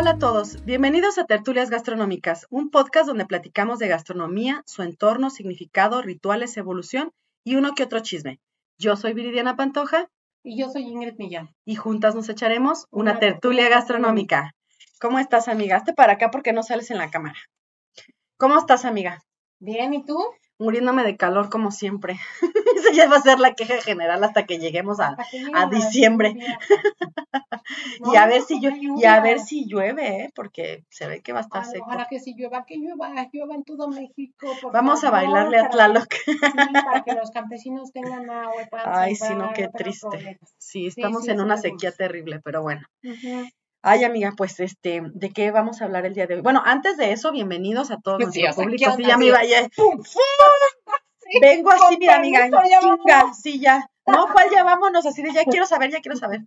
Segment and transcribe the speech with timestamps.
[0.00, 5.28] Hola a todos, bienvenidos a Tertulias Gastronómicas, un podcast donde platicamos de gastronomía, su entorno,
[5.28, 7.10] significado, rituales, evolución
[7.42, 8.38] y uno que otro chisme.
[8.78, 10.08] Yo soy Viridiana Pantoja.
[10.44, 11.52] Y yo soy Ingrid Millán.
[11.64, 14.54] Y juntas nos echaremos una, tertulia gastronómica.
[15.00, 15.78] ¿Cómo estás, amiga?
[15.78, 17.40] Hazte para acá porque no sales en la cámara.
[18.36, 19.24] ¿Cómo estás, amiga?
[19.58, 20.16] Bien, ¿y tú?
[20.58, 22.18] Muriéndome de calor como siempre.
[22.76, 25.16] Esa ya va a ser la queja general hasta que lleguemos a,
[25.54, 26.36] a diciembre.
[28.12, 30.32] y a ver si y a ver si llueve, ¿eh?
[30.34, 31.86] porque se ve que va a estar seco.
[31.86, 34.48] Ojalá que si llueva, que llueva, llueva en todo México.
[34.72, 36.12] Vamos a bailarle a Tlaloc.
[36.26, 38.68] sí, para que los campesinos tengan agua.
[38.84, 40.38] Ay, sí, no, qué triste.
[40.58, 42.86] Sí, estamos en una sequía terrible, pero bueno.
[43.82, 46.40] Ay, amiga, pues este, ¿de qué vamos a hablar el día de hoy?
[46.40, 48.92] Bueno, antes de eso, bienvenidos a todos nuestro público.
[48.96, 49.68] Sí, ya me iba ya.
[51.40, 53.88] Vengo así, mi amiga, chinga, sí, ya.
[54.06, 55.04] No, ¿cuál ya vámonos?
[55.06, 56.40] Así de ya quiero saber, ya quiero saber.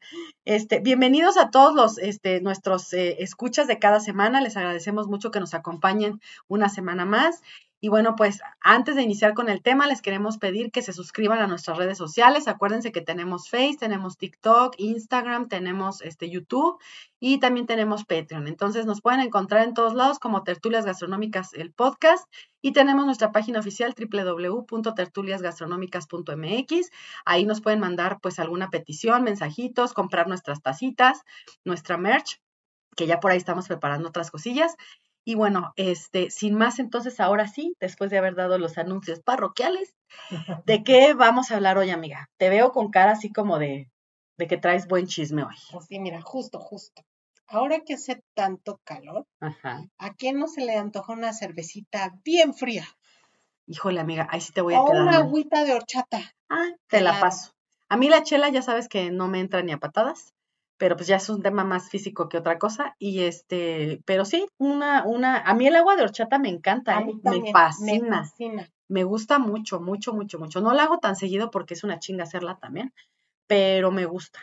[0.45, 4.41] Este, bienvenidos a todos los, este, nuestros eh, escuchas de cada semana.
[4.41, 7.41] Les agradecemos mucho que nos acompañen una semana más.
[7.83, 11.39] Y bueno, pues antes de iniciar con el tema, les queremos pedir que se suscriban
[11.39, 12.47] a nuestras redes sociales.
[12.47, 16.79] Acuérdense que tenemos Face, tenemos TikTok, Instagram, tenemos este YouTube
[17.19, 18.47] y también tenemos Patreon.
[18.47, 22.31] Entonces nos pueden encontrar en todos lados como Tertulias Gastronómicas, el podcast.
[22.61, 26.91] Y tenemos nuestra página oficial www.tertuliasgastronómicas.mx.
[27.25, 31.23] Ahí nos pueden mandar pues alguna petición, mensajitos, comprar nuestras tacitas,
[31.65, 32.39] nuestra merch,
[32.95, 34.75] que ya por ahí estamos preparando otras cosillas.
[35.23, 39.93] Y bueno, este, sin más, entonces ahora sí, después de haber dado los anuncios parroquiales,
[40.65, 42.29] ¿de qué vamos a hablar hoy, amiga?
[42.37, 43.89] Te veo con cara así como de,
[44.37, 45.55] de que traes buen chisme hoy.
[45.71, 47.03] Pues sí, mira, justo, justo.
[47.47, 49.27] Ahora que hace tanto calor,
[49.97, 52.87] ¿a quién no se le antoja una cervecita bien fría?
[53.67, 55.01] Híjole, amiga, ahí sí te voy a o quedar.
[55.03, 56.33] una agüita de horchata.
[56.49, 57.51] Ah, te la paso.
[57.89, 60.33] A mí la chela ya sabes que no me entra ni a patadas
[60.81, 62.95] pero pues ya es un tema más físico que otra cosa.
[62.97, 67.05] Y este, pero sí, una, una, a mí el agua de horchata me encanta, ¿eh?
[67.23, 68.27] me, fascina,
[68.87, 70.59] me gusta mucho, mucho, mucho, mucho.
[70.59, 72.95] No la hago tan seguido porque es una chinga hacerla también,
[73.45, 74.39] pero me gusta.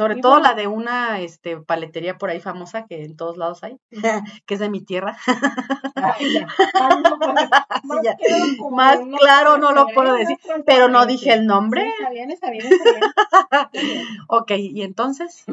[0.00, 3.76] Sobre todo la de una este, paletería por ahí famosa que en todos lados hay,
[4.46, 5.18] que es de mi tierra.
[8.70, 11.86] Más, claro no lo puedo decir, pero no dije el nombre.
[11.86, 14.06] está bien, está bien, está bien.
[14.26, 15.44] ok, y entonces,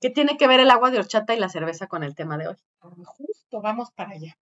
[0.00, 2.48] ¿qué tiene que ver el agua de horchata y la cerveza con el tema de
[2.48, 2.56] hoy?
[2.80, 4.38] Justo, vamos para allá.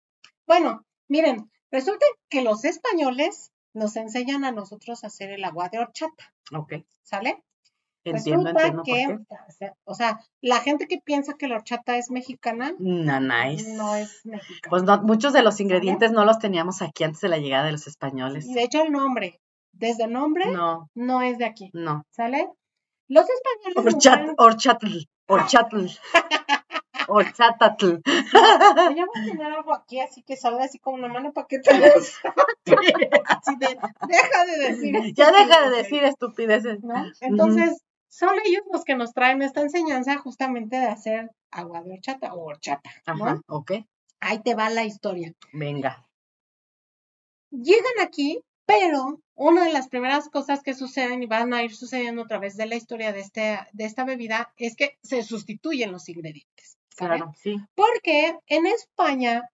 [0.47, 5.81] Bueno, miren, resulta que los españoles nos enseñan a nosotros a hacer el agua de
[5.81, 6.33] horchata.
[6.55, 6.75] Ok.
[7.03, 7.43] ¿Sale?
[8.05, 9.19] Resulta que,
[9.85, 13.75] o sea, la gente que piensa que la horchata es mexicana, no, nice.
[13.75, 14.71] no es mexicana.
[14.71, 17.73] Pues no, muchos de los ingredientes no los teníamos aquí antes de la llegada de
[17.73, 18.47] los españoles.
[18.47, 19.41] Y de hecho el nombre,
[19.73, 21.71] desde el nombre, no, no es de aquí.
[21.75, 22.05] No.
[22.11, 22.49] ¿Sale?
[23.09, 23.95] Los españoles.
[23.95, 25.87] Horchat, horchatl, horchatl.
[27.09, 28.01] Horchatatl.
[28.97, 31.59] Yo voy a tener algo aquí, así que salga así como una mano para que
[31.59, 35.15] te Así de, deja de decir.
[35.15, 36.83] Ya deja de decir estupideces.
[36.83, 36.95] ¿No?
[37.21, 42.35] Entonces, son ellos los que nos traen esta enseñanza justamente de hacer agua de horchata
[42.35, 42.91] o horchata.
[43.07, 43.73] Ajá, ok.
[44.21, 45.33] Ahí te va la historia.
[45.55, 46.07] Venga.
[47.51, 52.25] Llegan aquí, pero una de las primeras cosas que suceden y van a ir sucediendo
[52.25, 56.07] a través de la historia de, este, de esta bebida es que se sustituyen los
[56.11, 56.77] ingredientes.
[56.95, 57.57] Claro, sí.
[57.75, 59.49] Porque en España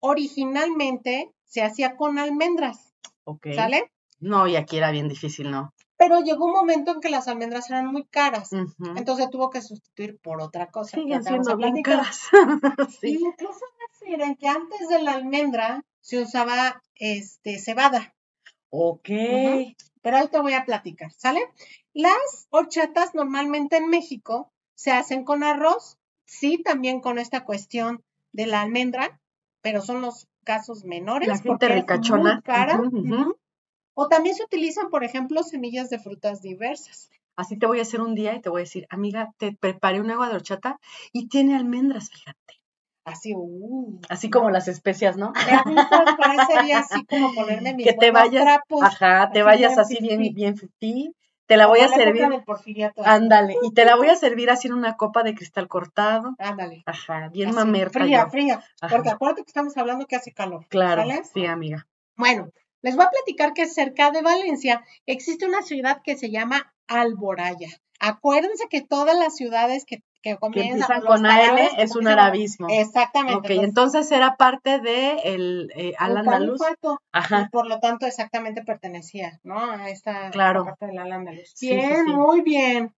[0.00, 2.92] originalmente se hacía con almendras.
[3.22, 3.46] Ok.
[3.54, 3.92] ¿Sale?
[4.18, 5.72] No, y aquí era bien difícil, ¿no?
[6.02, 8.50] Pero llegó un momento en que las almendras eran muy caras,
[8.96, 10.96] entonces tuvo que sustituir por otra cosa.
[10.96, 12.28] Siguen siendo bien caras.
[13.00, 13.20] sí.
[13.20, 13.60] incluso
[14.00, 18.14] decir que antes de la almendra se usaba este cebada.
[18.70, 19.10] Ok.
[20.02, 21.40] Pero ahí te voy a platicar, ¿sale?
[21.92, 28.46] Las horchatas normalmente en México se hacen con arroz, sí, también con esta cuestión de
[28.46, 29.20] la almendra,
[29.60, 31.28] pero son los casos menores.
[31.28, 32.42] La gente ricachona.
[32.42, 32.80] cara.
[33.94, 37.10] O también se utilizan, por ejemplo, semillas de frutas diversas.
[37.36, 40.00] Así te voy a hacer un día y te voy a decir, amiga, te preparé
[40.00, 40.78] un agua de horchata
[41.12, 42.60] y tiene almendras, fíjate.
[43.04, 45.32] Así, uh, así como las especias, ¿no?
[45.32, 50.32] Para ese día así como ponerme mis que te vayas, ajá, te vayas así bien,
[50.32, 50.54] bien,
[51.46, 52.28] te la voy a servir.
[53.04, 56.34] Ándale, y te la voy a servir así en una copa de cristal cortado.
[56.38, 56.82] Ándale.
[56.86, 58.00] Ajá, bien mamerta.
[58.00, 58.64] Fría, fría.
[58.88, 60.66] Porque acuérdate que estamos hablando que hace calor.
[60.68, 61.02] Claro,
[61.34, 61.86] sí, amiga.
[62.16, 62.50] Bueno,
[62.82, 67.68] les voy a platicar que cerca de Valencia existe una ciudad que se llama Alboraya.
[68.00, 72.66] Acuérdense que todas las ciudades que, que comienzan con AL es un arabismo.
[72.68, 73.56] Exactamente.
[73.56, 76.60] Ok, entonces, era parte de el eh, al andaluz.
[77.12, 77.42] Ajá.
[77.42, 79.70] Y por lo tanto, exactamente pertenecía, ¿no?
[79.70, 80.64] A esta, claro.
[80.64, 81.54] parte del al andaluz.
[81.60, 82.92] Bien, muy bien.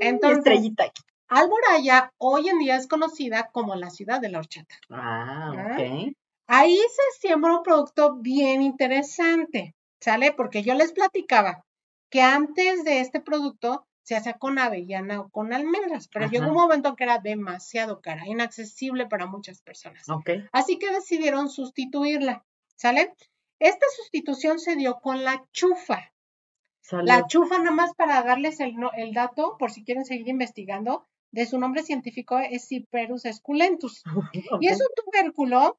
[0.00, 0.90] Entonces, estrellita
[1.28, 4.76] Alboraya hoy en día es conocida como la ciudad de la horchata.
[4.88, 6.14] Ah, ok.
[6.46, 10.32] Ahí se siembra un producto bien interesante, ¿sale?
[10.32, 11.64] Porque yo les platicaba
[12.10, 16.54] que antes de este producto se hacía con avellana o con almendras, pero llegó un
[16.54, 20.08] momento que era demasiado cara, inaccesible para muchas personas.
[20.08, 20.44] Okay.
[20.52, 22.44] Así que decidieron sustituirla,
[22.76, 23.12] ¿sale?
[23.58, 26.12] Esta sustitución se dio con la chufa.
[26.92, 31.46] La chufa, nada más para darles el, el dato, por si quieren seguir investigando, de
[31.46, 34.02] su nombre científico es Cyperus esculentus.
[34.60, 35.76] Y es un tubérculo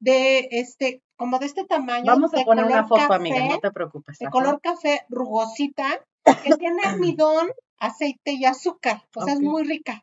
[0.00, 2.06] de este, como de este tamaño.
[2.06, 4.18] Vamos a poner una foto, amiga, no te preocupes.
[4.18, 7.48] De color café rugosita, que tiene almidón,
[7.78, 9.02] aceite y azúcar.
[9.14, 10.02] O sea, es muy rica.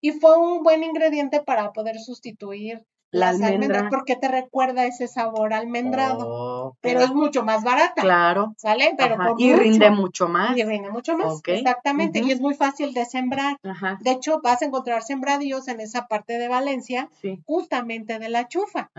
[0.00, 3.88] Y fue un buen ingrediente para poder sustituir la almendra.
[3.90, 6.76] porque te recuerda ese sabor almendrado.
[6.80, 8.02] pero es mucho más barata.
[8.02, 8.54] Claro.
[8.56, 8.94] ¿Sale?
[8.96, 10.56] Pero y rinde mucho más.
[10.56, 11.40] Y rinde mucho más.
[11.44, 12.20] Exactamente.
[12.20, 13.56] Y es muy fácil de sembrar.
[14.00, 17.08] De hecho, vas a encontrar sembradíos en esa parte de Valencia,
[17.44, 18.90] justamente de la chufa.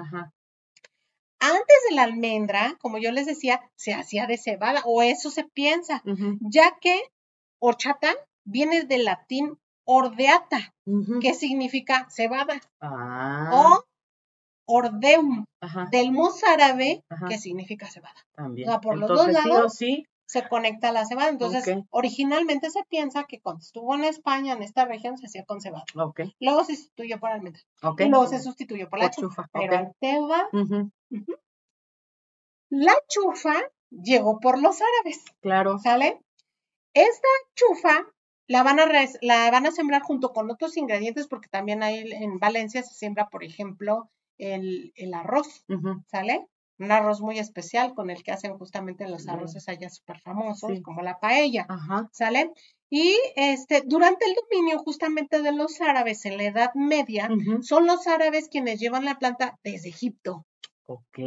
[1.40, 5.44] Antes de la almendra, como yo les decía, se hacía de cebada, o eso se
[5.44, 6.02] piensa,
[6.40, 7.02] ya que
[7.60, 8.14] horchata
[8.46, 10.74] viene del latín ordeata,
[11.20, 12.62] que significa cebada.
[12.80, 13.50] Ah.
[13.52, 13.84] O
[14.76, 15.46] ordeum,
[15.92, 18.16] del mozárabe, que significa cebada.
[18.34, 18.70] También.
[18.70, 19.78] O por los dos lados
[20.26, 21.30] se conecta la cebada.
[21.30, 25.62] Entonces, originalmente se piensa que cuando estuvo en España, en esta región, se hacía con
[25.62, 25.86] cebada.
[26.40, 27.62] Luego se sustituyó por almendra.
[28.00, 29.48] Y luego se sustituyó por la chufa.
[29.54, 29.94] Pero
[32.70, 33.54] La chufa
[33.92, 35.24] llegó por los árabes.
[35.42, 35.78] Claro.
[35.78, 36.20] ¿Sale?
[36.96, 38.08] Esta chufa
[38.48, 38.86] la van a,
[39.22, 43.30] la van a sembrar junto con otros ingredientes porque también hay en Valencia se siembra,
[43.30, 45.66] por ejemplo, el, arroz,
[46.08, 46.48] ¿sale?
[46.80, 51.02] Un arroz muy especial con el que hacen justamente los arroces allá súper famosos, como
[51.02, 51.68] la paella,
[52.12, 52.52] ¿sale?
[52.90, 57.30] Y este, durante el dominio justamente de los árabes en la Edad Media,
[57.62, 60.46] son los árabes quienes llevan la planta desde Egipto.
[60.86, 61.20] Ok.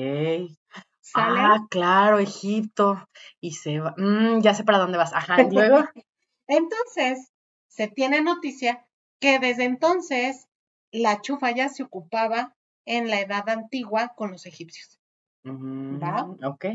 [1.15, 3.09] Ah, claro, Egipto.
[3.41, 3.95] Y se va.
[3.97, 5.13] Mm, ya sé para dónde vas.
[5.15, 5.79] Ajá, y luego.
[6.47, 7.33] entonces,
[7.69, 8.87] se tiene noticia
[9.21, 10.49] que desde entonces
[10.91, 12.56] la chufa ya se ocupaba
[12.87, 14.99] en la edad antigua con los egipcios.
[15.45, 16.27] ¿Va?
[16.49, 16.67] Ok.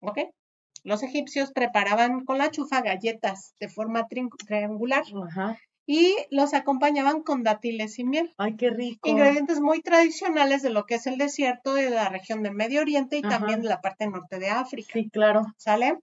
[0.00, 0.18] Ok.
[0.82, 4.06] Los egipcios preparaban con la chufa galletas de forma
[4.46, 5.04] triangular
[5.86, 8.32] y los acompañaban con dátiles y miel.
[8.38, 9.08] ¡Ay, qué rico!
[9.08, 13.16] Ingredientes muy tradicionales de lo que es el desierto de la región del Medio Oriente
[13.16, 14.90] y también de la parte norte de África.
[14.92, 15.46] Sí, claro.
[15.56, 15.98] ¿Sale?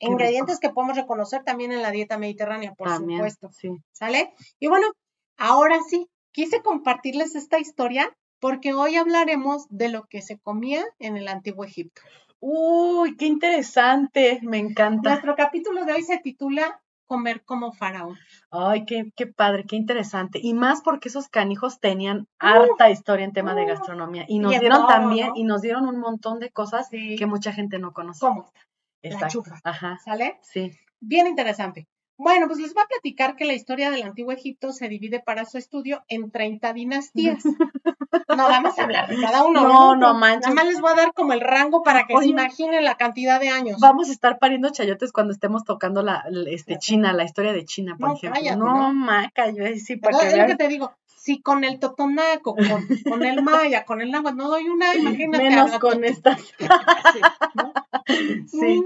[0.00, 3.50] Ingredientes que podemos reconocer también en la dieta mediterránea, por supuesto.
[3.52, 3.70] Sí.
[3.92, 4.32] ¿Sale?
[4.58, 4.86] Y bueno,
[5.36, 8.14] ahora sí, quise compartirles esta historia
[8.44, 12.02] porque hoy hablaremos de lo que se comía en el antiguo Egipto.
[12.40, 15.12] Uy, qué interesante, me encanta.
[15.12, 18.18] Nuestro capítulo de hoy se titula Comer como faraón.
[18.50, 20.40] Ay, qué, qué padre, qué interesante.
[20.42, 24.26] Y más porque esos canijos tenían harta historia en tema de gastronomía.
[24.28, 27.94] Y nos dieron también, y nos dieron un montón de cosas que mucha gente no
[27.94, 28.20] conoce.
[28.20, 28.52] ¿Cómo?
[29.00, 29.58] La chufa.
[29.64, 29.98] Ajá.
[30.04, 30.38] ¿Sale?
[30.42, 30.70] Sí.
[31.00, 31.88] Bien interesante.
[32.16, 35.44] Bueno, pues les voy a platicar que la historia del antiguo Egipto se divide para
[35.44, 37.42] su estudio en 30 dinastías.
[38.28, 39.62] No vamos a hablar de cada uno.
[39.62, 40.42] No, no manches.
[40.48, 43.40] Nada más les voy a dar como el rango para que se imaginen la cantidad
[43.40, 43.80] de años.
[43.80, 47.96] Vamos a estar pariendo chayotes cuando estemos tocando la, este, China, la historia de China,
[47.98, 48.56] por ejemplo.
[48.56, 50.92] no, maca, yo sí, para que Es lo que te digo,
[51.24, 55.42] si con el totonaco, con, con el maya, con el náhuatl no doy una, imagínate.
[55.42, 56.38] Menos con estas.
[56.38, 56.52] Sí.
[58.46, 58.84] sí.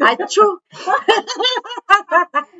[0.00, 0.60] Achú.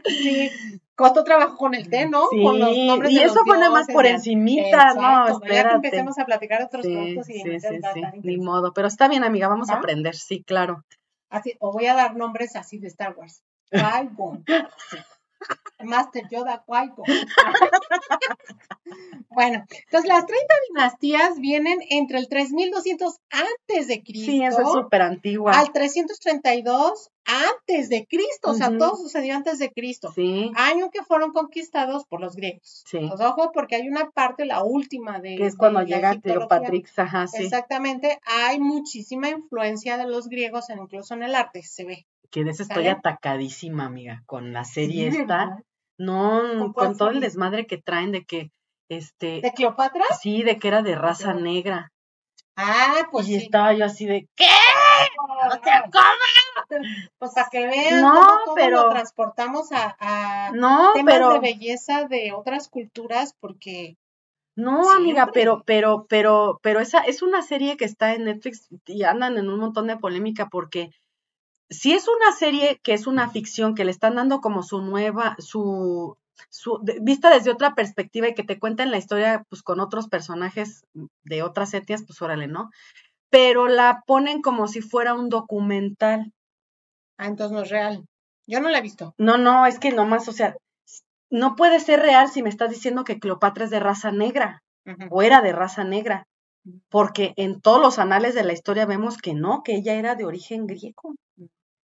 [0.06, 0.50] Sí.
[0.94, 2.28] Costó trabajo con el té, ¿no?
[2.30, 5.54] Sí, con los nombres y eso fue nada más por encimita, no, espérate.
[5.54, 9.08] Ya que empecemos a platicar otros productos y sí, sí, sí, ni modo, pero está
[9.08, 10.84] bien, amiga, vamos a aprender, sí, claro.
[11.28, 13.42] Así, o voy a dar nombres así de Star Wars.
[13.72, 14.08] Ay,
[15.84, 17.02] Master Yoda Guayco.
[19.28, 24.30] bueno, entonces las 30 dinastías vienen entre el 3200 antes de Cristo.
[24.30, 25.52] Sí, eso es súper antigua.
[25.52, 30.12] Al 332 antes de Cristo, o sea, todo sucedió antes de Cristo.
[30.14, 30.52] Sí.
[30.56, 32.84] Año que fueron conquistados por los griegos.
[32.86, 32.98] Sí.
[33.08, 35.36] Pues ojo, porque hay una parte, la última de.
[35.36, 36.20] Que es cuando de llega
[36.96, 37.44] ajá, sí.
[37.44, 42.06] Exactamente, hay muchísima influencia de los griegos, en, incluso en el arte, se ve.
[42.34, 42.90] Que de eso estoy ¿Sale?
[42.90, 45.36] atacadísima, amiga, con la serie Sí, esta.
[45.46, 45.58] ¿verdad?
[45.98, 48.50] No, ¿Con todo el desmadre que traen de que,
[48.88, 50.02] este, ¿De Cleopatra?
[50.20, 51.92] sí, de que era de raza negra.
[52.56, 53.44] Ah, pues y sí.
[53.44, 54.46] estaba yo así de, ¿qué?
[55.46, 55.84] O sea,
[57.18, 61.28] Pues para que vean No, cómo todo pero- lo transportamos a, a No, temas pero,
[61.34, 63.96] de belleza de otras culturas, porque
[64.56, 69.04] no, amiga, pero, pero, pero, pero esa es una serie que está en Netflix y
[69.04, 70.90] andan en un montón de polémica porque
[71.70, 75.36] si es una serie que es una ficción, que le están dando como su nueva,
[75.38, 76.16] su,
[76.50, 80.08] su de- vista desde otra perspectiva y que te cuentan la historia pues con otros
[80.08, 80.84] personajes
[81.24, 82.70] de otras etnias, pues órale, ¿no?
[83.30, 86.32] Pero la ponen como si fuera un documental.
[87.18, 88.04] ah, entonces no es real.
[88.46, 89.14] Yo no la he visto.
[89.18, 90.56] No, no, es que nomás, o sea,
[91.30, 94.62] no puede ser real si me estás diciendo que Cleopatra es de raza negra
[95.10, 96.26] o era de raza negra,
[96.90, 100.26] porque en todos los anales de la historia vemos que no, que ella era de
[100.26, 101.14] origen griego.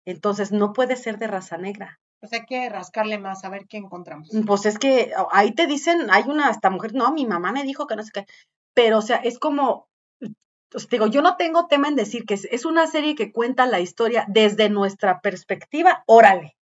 [0.05, 1.99] Entonces no puede ser de raza negra.
[2.19, 4.29] Pues hay que rascarle más a ver qué encontramos.
[4.45, 7.85] Pues es que ahí te dicen, hay una hasta mujer, no, mi mamá me dijo
[7.87, 8.25] que no sé qué,
[8.73, 9.87] pero o sea, es como,
[10.19, 13.65] te digo, yo no tengo tema en decir que es, es una serie que cuenta
[13.65, 16.55] la historia desde nuestra perspectiva, órale,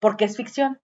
[0.00, 0.80] porque es ficción.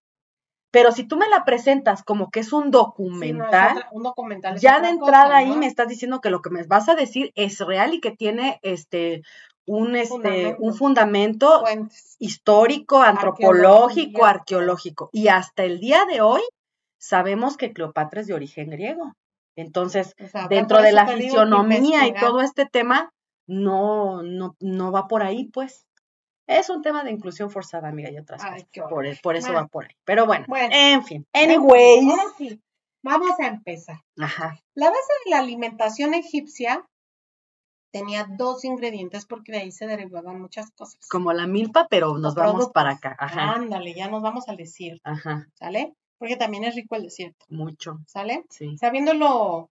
[0.70, 3.88] Pero si tú me la presentas como que es un Sí, no, es documental, otra-
[3.92, 4.58] un documental.
[4.58, 7.32] ya de entrada cosa, ahí me estás diciendo que lo que me vas a decir
[7.36, 9.22] es real y que tiene este
[9.66, 10.56] un este Fundamento.
[10.62, 12.16] un fundamento Fuentes.
[12.18, 15.08] histórico, antropológico, arqueológico.
[15.12, 16.42] Y hasta el día de hoy
[16.98, 19.12] sabemos que Cleopatra es de origen griego.
[19.56, 23.10] Entonces, O sea, dentro de la fisionomía y todo este tema,
[23.46, 25.86] no, no, no va por ahí, pues.
[26.46, 28.90] Es un tema de inclusión forzada, amiga, y otras Ay, cosas.
[28.90, 29.60] Por, por eso Bueno.
[29.62, 29.94] va por ahí.
[30.04, 30.68] Pero bueno, Bueno.
[30.72, 31.26] en fin.
[31.32, 32.10] Anyways.
[32.10, 32.60] Ahora sí,
[33.02, 33.96] vamos a empezar.
[34.18, 34.58] Ajá.
[34.74, 36.84] La base de la alimentación egipcia
[37.94, 40.98] tenía dos ingredientes porque de ahí se derivaban muchas cosas.
[41.08, 42.72] Como la milpa, pero nos Los vamos productos.
[42.72, 43.16] para acá.
[43.20, 43.52] Ajá.
[43.52, 45.46] Ándale, ya nos vamos al desierto, Ajá.
[45.54, 45.94] ¿sale?
[46.18, 48.00] Porque también es rico el desierto, Mucho.
[48.08, 48.44] ¿sale?
[48.50, 48.76] Sí.
[48.78, 49.70] Sabiéndolo.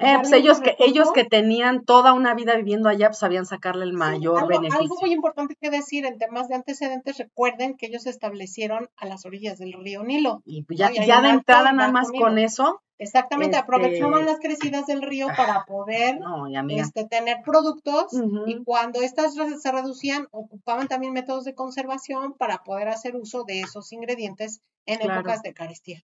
[0.00, 3.84] Eh, pues ellos que, ellos que tenían toda una vida viviendo allá, pues sabían sacarle
[3.84, 4.80] el mayor algo, beneficio.
[4.80, 9.06] algo muy importante que decir en temas de antecedentes, recuerden que ellos se establecieron a
[9.06, 10.42] las orillas del río Nilo.
[10.44, 14.86] Y pues ya, ya de entrada nada más con eso, Exactamente, Este- aprovechaban las crecidas
[14.86, 18.12] del río para poder no, este, tener productos
[18.46, 23.60] y cuando estas se reducían, ocupaban también métodos de conservación para poder hacer uso de
[23.60, 25.20] esos ingredientes en Claro.
[25.20, 26.02] épocas de carestía.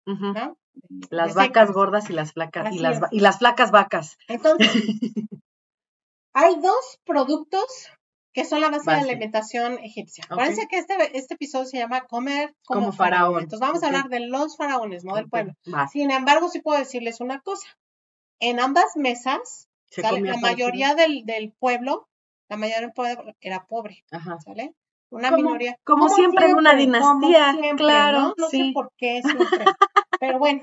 [1.11, 1.73] Las de vacas secas.
[1.73, 3.03] gordas y las flacas, y las, es.
[3.13, 4.17] y las flacas vacas.
[4.29, 4.69] Entonces,
[6.35, 7.65] hay dos productos
[8.43, 10.25] que son la base, de la alimentación egipcia.
[10.27, 10.33] Ok.
[10.33, 13.21] Acuérdense que este, este episodio se llama Comer como, Como faraón.
[13.25, 13.43] faraón.
[13.43, 15.55] Entonces vamos a hablar de los faraones, no del pueblo.
[15.93, 17.67] Sin embargo, sí puedo decirles una cosa.
[18.41, 22.09] En ambas mesas, la mayoría del, del pueblo,
[22.49, 24.39] la mayoría del pueblo era pobre, Ajá.
[24.41, 24.73] ¿sale?
[25.11, 25.77] Una Como- minoría.
[25.85, 28.35] como siempre en una dinastía, siempre, claro, ¿no?
[28.37, 28.59] No sí.
[28.69, 29.65] sé por qué siempre.
[30.21, 30.61] Pero bueno,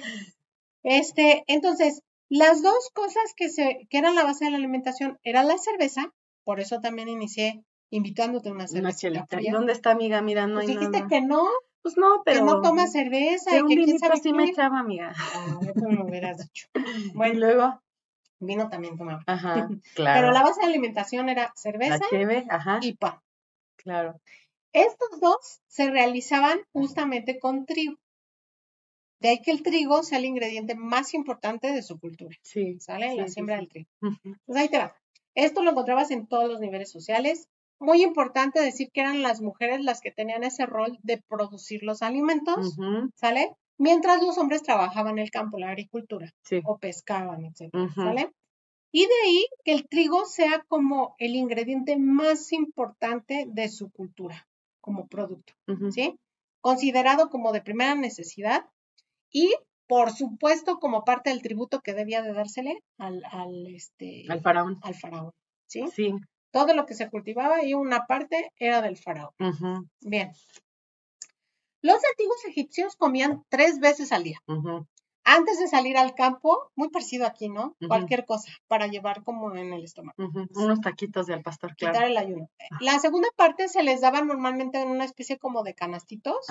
[0.84, 5.44] este, entonces, las dos cosas que se, que eran la base de la alimentación era
[5.44, 6.14] la cerveza,
[6.46, 8.88] por eso también inicié invitándote una cerveza.
[8.88, 9.42] Una chelita.
[9.42, 10.22] ¿Y dónde está, amiga?
[10.22, 11.08] Mira, no hay dijiste nada.
[11.10, 11.44] que no,
[11.82, 12.40] Pues no, pero.
[12.40, 15.14] que no tomas cerveza y un que quién sabe sí me echaba, amiga.
[15.18, 16.68] Ah, eso me hubieras dicho.
[17.12, 17.82] Y Bueno, luego,
[18.40, 19.24] vino también tomaba.
[19.28, 20.20] ajá, claro.
[20.22, 23.20] Pero la base de alimentación era cerveza cheve, ajá, y pan.
[23.76, 24.20] claro.
[24.74, 27.96] Estos dos se realizaban justamente con trigo.
[29.22, 32.78] De ahí que el trigo sea el ingrediente más importante de su cultura, Sí.
[32.82, 33.12] ¿sale?
[33.12, 33.62] Sí, la siembra sí.
[33.62, 33.90] del trigo.
[34.46, 34.96] Pues ahí te va.
[35.36, 37.48] Esto lo encontrabas en todos los niveles sociales.
[37.80, 42.02] Muy importante decir que eran las mujeres las que tenían ese rol de producir los
[42.02, 43.52] alimentos, Ujú, ¿sale?
[43.78, 46.62] Mientras los hombres trabajaban en el campo, la agricultura, Sí.
[46.66, 47.70] o pescaban, etc.
[47.94, 48.32] ¿Sale?
[48.94, 54.48] Y de ahí que el trigo sea como el ingrediente más importante de su cultura
[54.80, 55.54] como producto.
[55.92, 56.16] ¿sí?
[56.62, 58.66] Considerado como de primera necesidad
[59.30, 59.54] y,
[59.88, 64.80] por supuesto, como parte del tributo que debía de dársele al, al, este, Al faraón.
[64.82, 65.32] al faraón,
[65.68, 65.86] ¿sí?
[65.94, 66.14] Sí.
[66.52, 69.32] Todo lo que se cultivaba y una parte era del faraón.
[70.02, 70.32] Bien.
[71.82, 74.40] Los antiguos egipcios comían tres veces al día.
[75.26, 77.76] Antes de salir al campo, muy parecido aquí, ¿no?
[77.88, 80.16] Cualquier cosa para llevar como en el estómago.
[80.56, 81.94] Unos taquitos de al pastor, claro.
[81.94, 82.50] Quitar el ayuno.
[82.80, 86.46] La segunda parte se les daba normalmente en una especie como de canastitos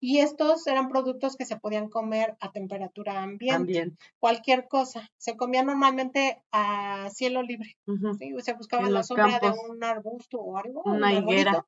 [0.00, 3.92] y estos eran productos que se podían comer a temperatura ambiente.
[4.18, 5.10] Cualquier cosa.
[5.18, 7.76] Se comía normalmente a cielo libre.
[8.18, 8.34] ¿sí?
[8.38, 10.82] Se buscaba la sombra de un arbusto o algo.
[10.84, 11.66] Una higuera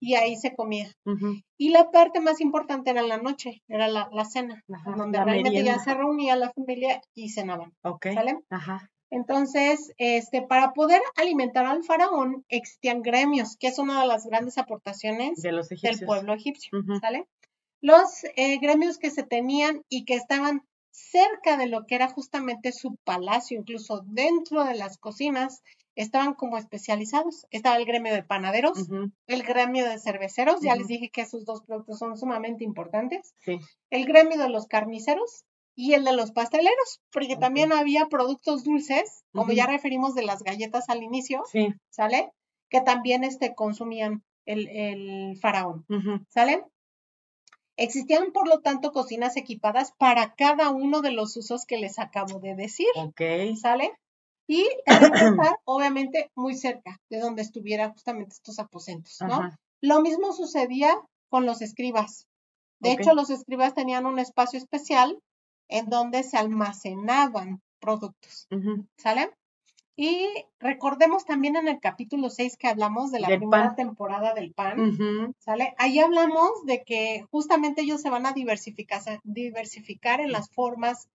[0.00, 0.92] y ahí se comía.
[1.56, 4.62] Y la parte más importante era la noche, era la, cena,
[4.96, 7.72] donde realmente ya se reunía la familia y cenaban.
[8.02, 8.38] ¿Sale?
[8.50, 8.90] Ajá.
[9.10, 14.58] Entonces, este, para poder alimentar al faraón existían gremios, que es una de las grandes
[14.58, 15.60] aportaciones del
[16.04, 17.26] pueblo egipcio, ¿sale?
[17.80, 22.72] Los eh, gremios que se tenían y que estaban cerca de lo que era justamente
[22.72, 25.62] su palacio, incluso dentro de las cocinas,
[25.96, 27.46] estaban como especializados.
[27.50, 28.88] Estaba el gremio de panaderos,
[29.26, 33.34] el gremio de cerveceros, ya les dije que esos dos productos son sumamente importantes,
[33.90, 39.24] el gremio de los carniceros y el de los pasteleros, porque también había productos dulces,
[39.32, 41.42] como ya referimos de las galletas al inicio,
[41.90, 42.30] ¿sale?
[42.68, 45.84] Que también este, consumían el, el faraón,
[46.28, 46.62] ¿sale?
[47.78, 52.40] Existían, por lo tanto, cocinas equipadas para cada uno de los usos que les acabo
[52.40, 52.86] de decir.
[52.96, 53.20] Ok.
[53.60, 53.92] ¿Sale?
[54.46, 55.10] Y estar,
[55.64, 59.50] obviamente, muy cerca de donde estuvieran justamente estos aposentos, ¿no?
[59.80, 60.94] Lo mismo sucedía
[61.28, 62.26] con los escribas.
[62.78, 65.18] De hecho, los escribas tenían un espacio especial
[65.68, 68.48] en donde se almacenaban productos,
[68.96, 69.30] ¿sale?
[69.98, 70.28] Y
[70.60, 75.74] recordemos también en el capítulo 6 que hablamos de la primera temporada del pan, ¿sale?
[75.78, 81.08] Ahí hablamos de que justamente ellos se van a diversificar, diversificar en las formas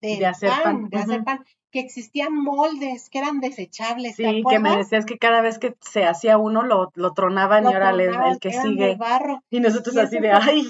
[0.00, 4.16] de, hacer pan, de hacer pan que existían moldes que eran desechables.
[4.16, 7.66] Sí, que me decías que cada vez que se hacía uno lo, lo tronaban y
[7.66, 8.96] ahora el, que sigue.
[8.96, 9.42] barro.
[9.50, 10.66] Y nosotros así de, ay.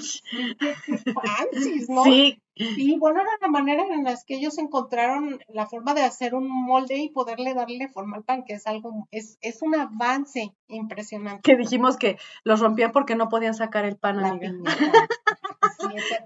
[1.89, 2.03] ¿no?
[2.03, 2.41] Sí.
[2.55, 6.49] Y bueno, era la manera en la que ellos encontraron la forma de hacer un
[6.49, 11.41] molde y poderle darle forma al pan, que es algo, es, es un avance impresionante.
[11.41, 14.51] Que dijimos que los rompían porque no podían sacar el pan, amiga.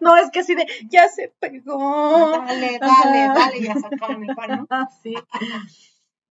[0.02, 2.32] No, es que así de, ya se pegó.
[2.32, 4.90] Dale, dale, dale, ya sacaban el pan, ¿no?
[5.02, 5.16] sí.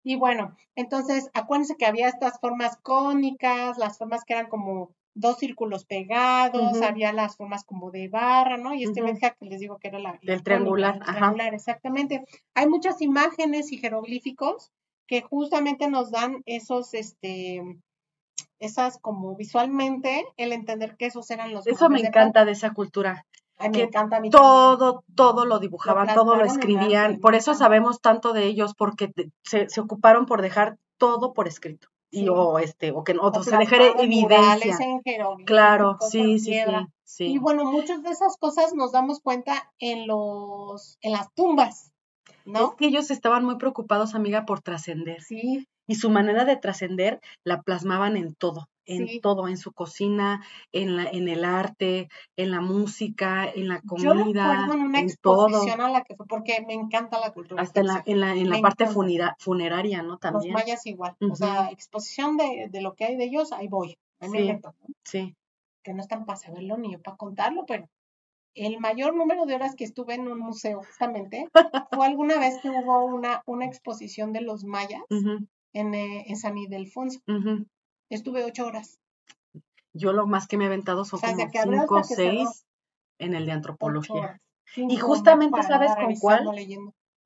[0.04, 5.38] Y bueno, entonces acuérdense que había estas formas cónicas, las formas que eran como dos
[5.38, 8.74] círculos pegados, había las formas como de barra, ¿no?
[8.74, 10.18] Y este uh que les digo que era la...
[10.22, 12.24] Del triangular, triangular, exactamente.
[12.54, 14.72] Hay muchas imágenes y jeroglíficos
[15.06, 17.62] que justamente nos dan esos, este,
[18.62, 21.66] esas como visualmente, el entender que esos eran los...
[21.66, 23.26] Eso me encanta de esa cultura.
[23.58, 27.18] me encanta todo, todo lo dibujaban, todo lo escribían.
[27.20, 31.88] Por eso sabemos tanto de ellos, porque se, se ocuparon por dejar todo por escrito
[32.12, 34.76] y o este o que o, se dejara evidencia.
[35.46, 36.60] claro, sí, sí,
[37.04, 41.91] sí, Y bueno, muchas de esas cosas nos damos cuenta en los en las tumbas,
[42.44, 42.70] ¿no?
[42.70, 45.22] Es que ellos estaban muy preocupados, amiga, por trascender.
[45.22, 45.66] Sí.
[45.86, 50.96] Y su manera de trascender la plasmaban en todo en todo, en su cocina, en,
[50.96, 55.90] la, en el arte, en la música, en la comida, Yo en una exposición a
[55.90, 57.62] la que fue, porque me encanta la cultura.
[57.62, 58.86] Hasta en la, en la, en la parte
[59.38, 60.18] funeraria, ¿no?
[60.18, 60.52] También.
[60.52, 61.16] Los mayas igual.
[61.30, 63.98] O sea, exposición de, de, lo que hay de ellos, ahí voy.
[64.20, 64.58] sí,
[65.04, 65.36] sí.
[65.82, 67.88] Que no están para saberlo ni yo para contarlo, pero
[68.54, 71.48] el mayor número de horas que estuve en un museo, justamente,
[71.92, 75.02] fue alguna vez que hubo una, una exposición de los mayas
[75.72, 77.20] en, eh, en San Ildefonso.
[78.10, 78.98] Estuve ocho horas.
[79.94, 82.66] Yo lo más que me he aventado son como cinco o seis
[83.18, 84.40] en el de antropología.
[84.76, 86.46] Y justamente, ¿sabes con cuál?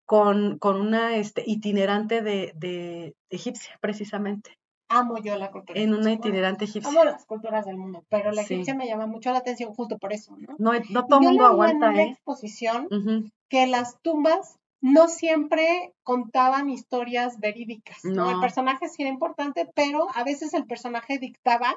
[0.04, 4.56] Con, con una este, itinerante de, de, egipcia, precisamente.
[4.88, 5.80] Amo yo la cultura.
[5.80, 6.90] En una itinerante egipcia.
[6.90, 10.12] Amo las culturas del mundo, pero la egipcia me llama mucho la atención justo por
[10.12, 10.54] eso, ¿no?
[10.58, 12.10] No, no todo el mundo aguanta, en una ¿eh?
[12.10, 12.88] exposición
[13.48, 18.04] que las tumbas no siempre contaban historias verídicas.
[18.04, 18.30] No.
[18.30, 21.74] El personaje sí era importante, pero a veces el personaje dictaba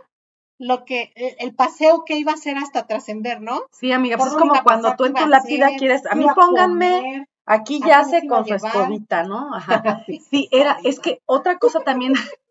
[0.60, 3.62] lo que, e, el, paseo que iba a hacer hasta trascender, ¿no?
[3.72, 7.80] Sí, amiga, pues es como cuando tú en tu lápida quieres, a mí pónganme, aquí
[7.80, 9.56] ya se con su escobita, ¿no?
[9.56, 10.04] Ajá.
[10.30, 12.13] Sí, era, es que otra cosa también,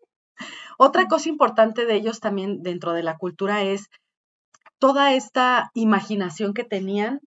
[0.81, 3.89] otra cosa importante de ellos también dentro de la cultura es
[4.79, 7.19] toda esta imaginación que tenían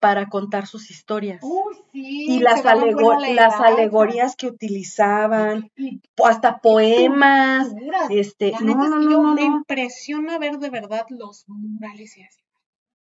[0.00, 1.42] para contar sus historias.
[1.92, 5.70] y las, las alegorías que utilizaban,
[6.24, 7.68] hasta poemas.
[8.08, 12.43] Este, no, no, no, Me impresiona ver de verdad los murales y así.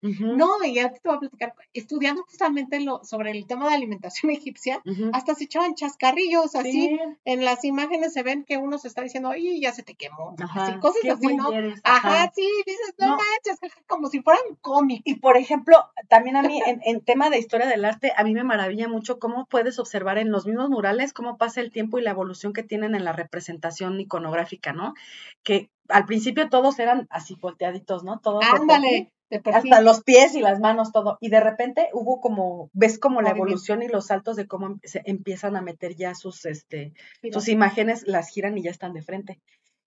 [0.00, 4.30] No, y ya te voy a platicar, estudiando justamente lo, sobre el tema de alimentación
[4.30, 4.82] egipcia,
[5.12, 9.30] hasta se echaban chascarrillos, así, en las imágenes se ven que uno se está diciendo,
[9.30, 11.50] ay, ya se te quemó, así, cosas así, ¿no?
[11.82, 15.02] Ajá, sí, dices, no, manches, como si fueran cómics.
[15.04, 15.76] Y por ejemplo,
[16.08, 19.18] también a mí, en, en tema de historia del arte, a mí me maravilla mucho
[19.18, 22.62] cómo puedes observar en los mismos murales cómo pasa el tiempo y la evolución que
[22.62, 24.94] tienen en la representación iconográfica, ¿no?
[25.42, 28.20] Que al principio todos eran así volteaditos, ¿no?
[28.20, 29.10] Todos Ándale
[29.52, 31.18] hasta los pies y las manos, todo.
[31.20, 35.02] Y de repente hubo como, ves como la evolución y los saltos de cómo se
[35.04, 36.92] empiezan a meter ya sus, este,
[37.32, 39.40] sus imágenes, las giran y ya están de frente.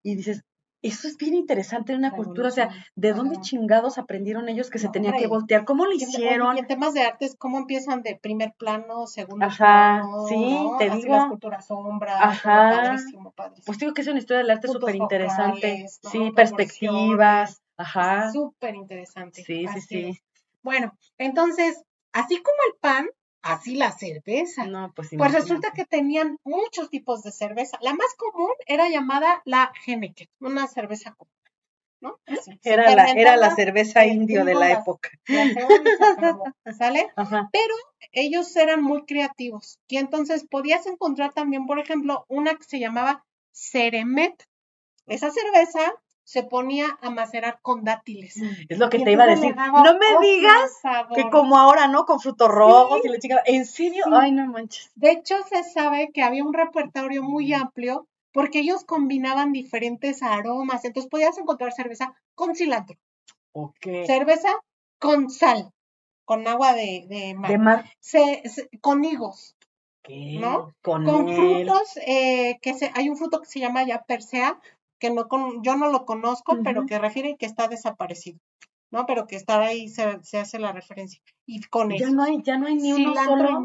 [0.03, 0.43] Y dices,
[0.83, 4.79] eso es bien interesante en una cultura, o sea, ¿de dónde chingados aprendieron ellos que
[4.79, 5.63] se tenía que voltear?
[5.63, 6.57] ¿Cómo lo hicieron?
[6.57, 11.15] Y en temas de artes, ¿cómo empiezan de primer plano, segundo Ajá, sí, te digo.
[11.15, 12.81] La escultura sombra, Ajá.
[12.81, 13.65] Padrísimo, padrísimo.
[13.65, 15.85] Pues digo que es una historia del arte súper interesante.
[15.87, 17.60] Sí, perspectivas.
[17.81, 18.31] Ajá.
[18.31, 19.43] Súper interesante.
[19.43, 20.21] Sí, sí, sí.
[20.61, 23.09] Bueno, entonces, así como el pan,
[23.41, 24.65] así la cerveza.
[24.65, 27.77] No, pues, pues resulta que tenían muchos tipos de cerveza.
[27.81, 31.31] La más común era llamada la Heineken, una cerveza común.
[32.01, 32.19] ¿no?
[32.63, 35.09] era, la, era la cerveza indio de la época.
[36.77, 37.11] ¿Sale?
[37.51, 37.75] Pero
[38.11, 39.79] ellos eran muy creativos.
[39.87, 44.47] Y entonces podías encontrar también, por ejemplo, una que se llamaba Ceremet.
[45.05, 45.93] Esa cerveza
[46.31, 48.37] se ponía a macerar con dátiles.
[48.69, 49.53] Es lo que te iba a decir.
[49.53, 50.79] No me digas
[51.13, 52.05] que como ahora, ¿no?
[52.05, 53.41] Con frutos rojos y la chica.
[53.45, 54.05] ¿En serio?
[54.13, 54.91] Ay, no manches.
[54.95, 60.85] De hecho, se sabe que había un repertorio muy amplio porque ellos combinaban diferentes aromas.
[60.85, 62.97] Entonces podías encontrar cerveza con cilantro.
[63.51, 63.87] Ok.
[64.05, 64.55] Cerveza
[64.99, 65.73] con sal,
[66.23, 67.51] con agua de, mar.
[67.51, 67.85] De mar.
[68.79, 69.57] con higos.
[70.01, 70.37] ¿Qué?
[70.39, 70.73] ¿No?
[70.81, 74.57] Con, frutos, eh, que se, hay un fruto que se llama ya persea,
[75.01, 78.39] que no con, yo no lo conozco, pero que refiere que está desaparecido,
[78.91, 79.07] ¿no?
[79.07, 81.19] Pero que está ahí, se, se hace la referencia.
[81.47, 83.63] Y con ya No hay, ya no hay ni uno solo.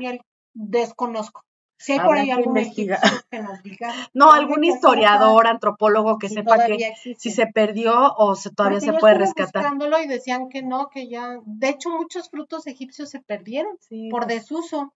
[0.55, 1.45] desconozco.
[1.79, 3.93] Si hay por ahí algún que nos diga.
[4.15, 9.15] No, algún historiador, antropólogo que sepa que si se perdió o se, todavía se puede
[9.15, 9.63] rescatar.
[9.63, 11.39] buscándolo y decían que no, que ya.
[11.45, 13.77] De hecho, muchos frutos egipcios se perdieron
[14.11, 14.39] por pues.
[14.39, 14.95] desuso,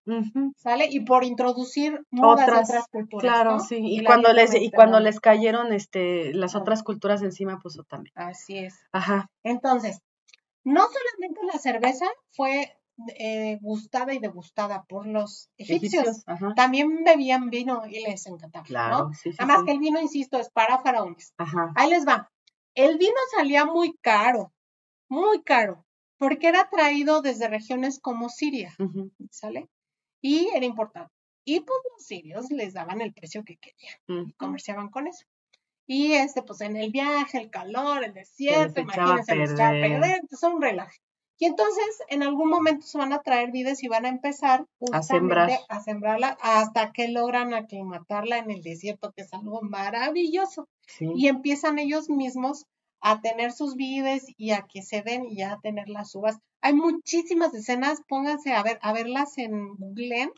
[0.56, 0.88] ¿sale?
[0.90, 3.22] Y por introducir otras, de otras culturas.
[3.22, 3.78] Claro, sí.
[3.80, 8.12] Y, cuando les y cuando les cayeron este las otras culturas encima, pues también.
[8.16, 8.78] Así es.
[8.92, 9.30] Ajá.
[9.42, 10.00] Entonces,
[10.64, 12.76] no solamente la cerveza fue
[13.18, 16.24] eh, gustada y degustada por los egipcios.
[16.56, 18.66] También bebían vino y les encantaba.
[18.90, 19.10] ¿no?
[19.38, 21.34] Además que el vino, insisto, es para faraones.
[21.76, 22.30] Ahí les va.
[22.74, 24.52] El vino salía muy caro,
[25.08, 25.84] muy caro,
[26.18, 28.74] porque era traído desde regiones como Siria,
[29.30, 29.68] ¿sale?
[30.22, 31.10] Y era importado.
[31.44, 35.24] Y pues los sirios les daban el precio que querían y comerciaban con eso.
[35.86, 40.62] Y este, pues en el viaje, el calor, el desierto, imagínense, a perder, son un
[40.62, 40.92] relajo.
[41.40, 45.03] Y entonces en algún momento se van a traer vides y van a empezar a,
[45.03, 45.50] sembrar.
[45.70, 50.68] a sembrarla hasta que logran aclimatarla en el desierto, que es algo maravilloso.
[51.00, 52.66] Y empiezan ellos mismos
[53.00, 56.38] a tener sus vides y a que se den y a tener las uvas.
[56.61, 60.33] Hay muchísimas escenas, pónganse a ver, a verlas en Google.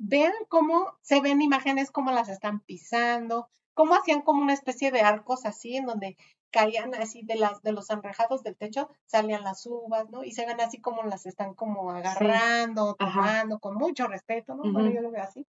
[0.00, 5.02] Vean cómo se ven imágenes, cómo las están pisando, cómo hacían como una especie de
[5.02, 6.16] arcos así, en donde
[6.56, 10.24] caían así de las de los enrejados del techo, salían las uvas, ¿no?
[10.24, 14.62] Y se ven así como las están como agarrando, tomando, con mucho respeto, ¿no?
[14.72, 15.46] Bueno, yo lo veo así.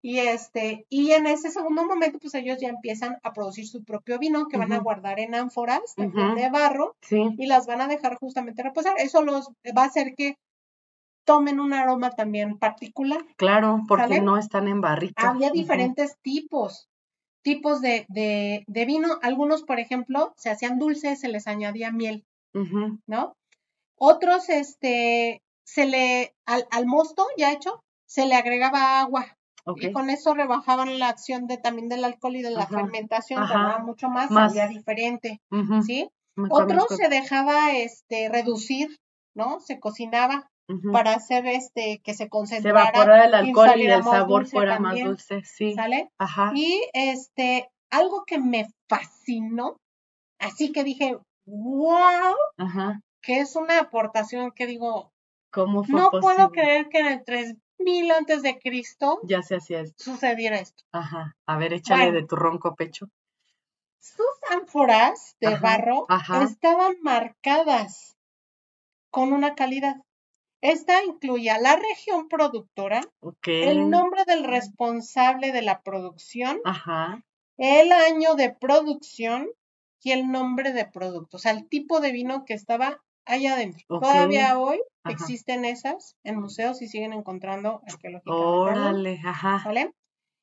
[0.00, 4.20] Y este, y en ese segundo momento, pues ellos ya empiezan a producir su propio
[4.20, 8.62] vino que van a guardar en ánforas de barro y las van a dejar justamente
[8.62, 8.94] reposar.
[8.98, 10.36] Eso los va a hacer que
[11.24, 13.24] tomen un aroma también particular.
[13.36, 15.26] Claro, porque no están en barrito.
[15.26, 16.88] Había diferentes tipos
[17.44, 19.18] tipos de, de, de, vino.
[19.22, 22.24] Algunos, por ejemplo, se hacían dulces, se les añadía miel,
[23.06, 23.36] ¿no?
[23.96, 29.36] Otros, este, se le, al, al, mosto ya hecho, se le agregaba agua.
[29.76, 33.78] Y con eso rebajaban la acción de también del alcohol y de la fermentación, tardaba
[33.78, 34.52] mucho más, más.
[34.68, 35.40] diferente,
[35.86, 36.10] ¿sí?
[36.50, 38.98] Otros se dejaba este reducir,
[39.34, 39.60] ¿no?
[39.60, 40.50] Se cocinaba
[40.92, 42.84] para hacer este que se concentrara.
[42.84, 45.74] Se evaporara el alcohol y el sabor fuera más dulce, sí.
[45.74, 46.10] ¿Sale?
[46.18, 46.52] Ajá.
[46.54, 49.76] Y este, algo que me fascinó,
[50.38, 53.00] así que dije, wow, Ajá.
[53.22, 55.12] que es una aportación que digo,
[55.50, 60.02] ¿Cómo no puedo creer que en el 3000 antes de Cristo ya se hacía esto.
[60.02, 60.82] Sucediera esto.
[60.90, 61.36] Ajá.
[61.46, 63.08] A ver, échale de tu ronco pecho.
[64.00, 66.06] Sus ánforas de barro
[66.42, 68.16] estaban marcadas
[69.10, 69.96] con una calidad.
[70.64, 73.02] Esta incluía la región productora,
[73.44, 76.58] el nombre del responsable de la producción,
[77.58, 79.50] el año de producción
[80.02, 83.84] y el nombre de producto, o sea, el tipo de vino que estaba allá adentro.
[84.00, 88.30] Todavía hoy existen esas en museos y siguen encontrando arqueológicamente.
[88.30, 89.60] Órale, ajá.
[89.66, 89.92] ¿Vale?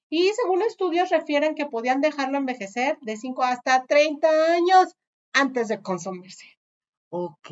[0.08, 4.96] Y según estudios refieren que podían dejarlo envejecer de 5 hasta 30 años
[5.34, 6.46] antes de consumirse.
[7.10, 7.48] Ok.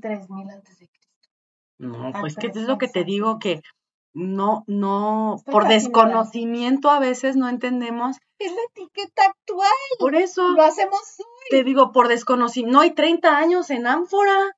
[0.00, 0.88] 3000 antes de.
[1.78, 3.62] No, pues que es lo que te digo que
[4.14, 8.16] no, no, por desconocimiento a veces no entendemos.
[8.38, 9.70] Es la etiqueta actual.
[9.98, 10.48] Por eso.
[10.48, 11.50] Lo hacemos hoy.
[11.50, 12.72] Te digo, por desconocimiento.
[12.72, 14.56] No hay 30 años en ánfora.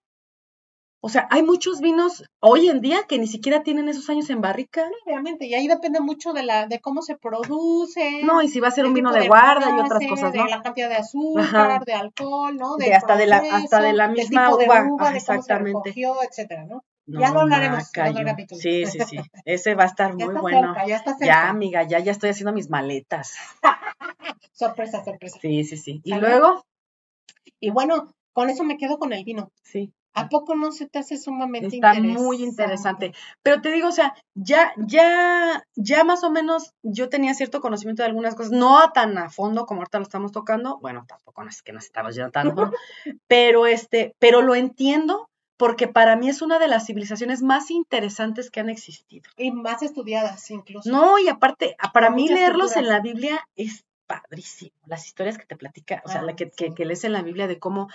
[1.02, 4.42] O sea, hay muchos vinos hoy en día que ni siquiera tienen esos años en
[4.42, 4.86] barrica.
[5.06, 8.22] Obviamente, y ahí depende mucho de la, de cómo se produce.
[8.22, 10.44] No, y si va a ser un vino de, guarda y otras cosas, ¿no?
[10.44, 12.76] De la cantidad de azúcar, de alcohol, ¿no?
[12.76, 15.94] De, hasta de la, hasta de la misma uva, exactamente.
[16.28, 16.82] etcétera, ¿no?
[17.18, 18.60] Ya lo hablaremos en otro capítulo.
[18.60, 19.18] Sí, sí, sí.
[19.44, 20.74] Ese va a estar muy bueno.
[20.86, 21.26] ya, está cerca.
[21.26, 23.34] ya, amiga, ya, ya estoy haciendo mis maletas.
[24.52, 25.38] sorpresa, sorpresa.
[25.40, 26.00] Sí, sí, sí.
[26.04, 26.64] ¿Y luego?
[27.58, 29.52] Y bueno, con eso me quedo con el vino.
[29.62, 29.92] Sí.
[30.12, 33.12] ¿A poco no se te hace sumamente Está muy interesante.
[33.42, 38.02] Pero te digo, o sea, ya, ya, ya más o menos yo tenía cierto conocimiento
[38.02, 40.78] de algunas cosas, no tan a fondo como ahorita lo estamos tocando.
[40.80, 42.72] Bueno, tampoco no es que nos estamos yendo tanto,
[43.28, 45.29] pero este, pero lo entiendo
[45.60, 49.28] porque para mí es una de las civilizaciones más interesantes que han existido.
[49.36, 50.90] Y más estudiadas incluso.
[50.90, 54.72] No, y aparte, para mí leerlos en la Biblia es padrísimo.
[54.86, 57.58] Las historias que te platica, o sea, la que, que, lees en la Biblia de
[57.58, 57.88] cómo,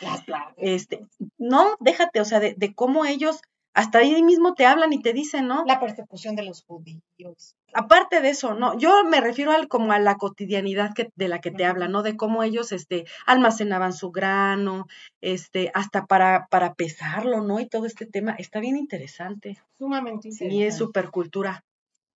[0.57, 1.07] este,
[1.39, 3.41] no, déjate, o sea, de, de, cómo ellos,
[3.75, 5.65] hasta ahí mismo te hablan y te dicen, ¿no?
[5.67, 7.55] La persecución de los judíos.
[7.73, 11.41] Aparte de eso, no, yo me refiero al, como a la cotidianidad que, de la
[11.41, 12.01] que te hablan, ¿no?
[12.01, 14.87] De cómo ellos, este, almacenaban su grano,
[15.19, 17.59] este, hasta para, para pesarlo, ¿no?
[17.59, 19.57] Y todo este tema, está bien interesante.
[19.77, 20.55] Sumamente interesante.
[20.55, 21.65] Y es supercultura.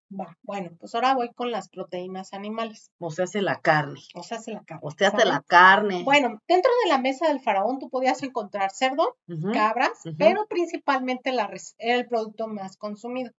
[0.09, 2.91] Bueno, pues ahora voy con las proteínas animales.
[2.99, 3.99] O se hace la carne.
[4.15, 4.81] O se hace la carne.
[4.83, 6.03] O se hace la carne.
[6.03, 9.15] Bueno, dentro de la mesa del faraón tú podías encontrar cerdo,
[9.53, 13.31] cabras, pero principalmente la, el producto más consumido.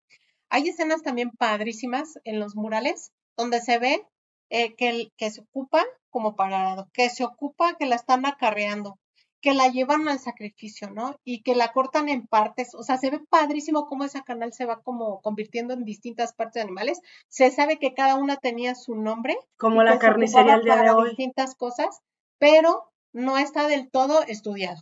[0.49, 4.07] Hay escenas también padrísimas en los murales donde se ve
[4.51, 8.99] eh, que, que se ocupa como parado, que se ocupa que la están acarreando,
[9.41, 11.17] que la llevan al sacrificio, ¿no?
[11.25, 12.75] Y que la cortan en partes.
[12.75, 16.55] O sea, se ve padrísimo cómo esa canal se va como convirtiendo en distintas partes
[16.55, 17.01] de animales.
[17.29, 19.37] Se sabe que cada una tenía su nombre.
[19.57, 21.09] Como la carnicería al día de hoy.
[21.11, 22.01] Distintas cosas,
[22.39, 24.81] pero no está del todo estudiado.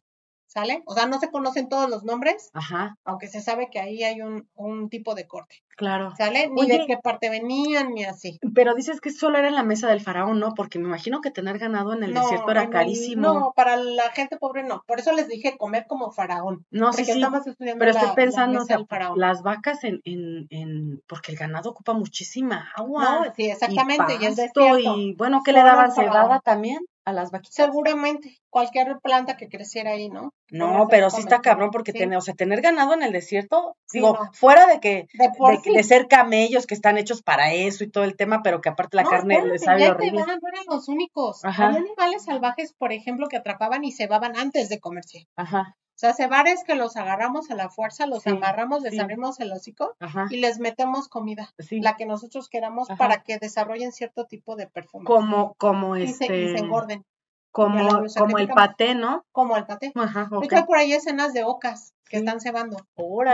[0.59, 0.83] ¿Sale?
[0.87, 2.97] O sea, no se conocen todos los nombres, Ajá.
[3.05, 5.63] aunque se sabe que ahí hay un, un tipo de corte.
[5.77, 6.13] Claro.
[6.17, 6.51] ¿Sale?
[6.51, 8.41] Ni de qué parte venían, ni así.
[8.57, 10.55] Pero dices que solo era en la mesa del faraón, ¿no?
[10.57, 13.23] Porque me imagino que tener ganado en el desierto era carísimo.
[13.23, 14.83] no, para la gente pobre no.
[14.89, 16.67] Por eso les dije comer como faraón.
[16.73, 17.23] No, sí, sí.
[17.57, 18.81] Pero estoy pensando, o sea,
[19.15, 23.05] las vacas en, en, en, porque el ganado ocupa muchísima agua.
[23.05, 24.15] No, sí, exactamente.
[24.21, 26.81] Y, es desierto, y bueno, ¿qué le daban cebada también?
[27.09, 27.55] A las vaquitas.
[27.55, 30.35] Seguramente, cualquier planta que creciera ahí, ¿no?
[30.51, 34.19] No, pero sí está cabrón porque tener, o sea, tener ganado en el desierto, digo,
[34.33, 38.43] fuera de que de, ser camellos que están hechos para eso y todo el tema,
[38.43, 40.21] pero que aparte la carne les sabe horrible.
[40.21, 41.45] no eran los únicos.
[41.45, 45.27] Había animales salvajes, por ejemplo, que atrapaban y cebaban antes de comerse.
[45.37, 45.77] Ajá.
[45.99, 49.97] O sea, cebares que los agarramos a la fuerza, los amarramos, les abrimos el hocico
[50.31, 55.07] y les metemos comida, la que nosotros queramos para que desarrollen cierto tipo de perfume.
[55.07, 56.27] Como, como este.
[56.27, 57.05] Y se, engorden.
[57.51, 59.27] Como, como el paté, ¿no?
[59.33, 59.91] Como el paté.
[59.97, 62.77] Ajá, De hecho, por ahí escenas de ocas que están cebando.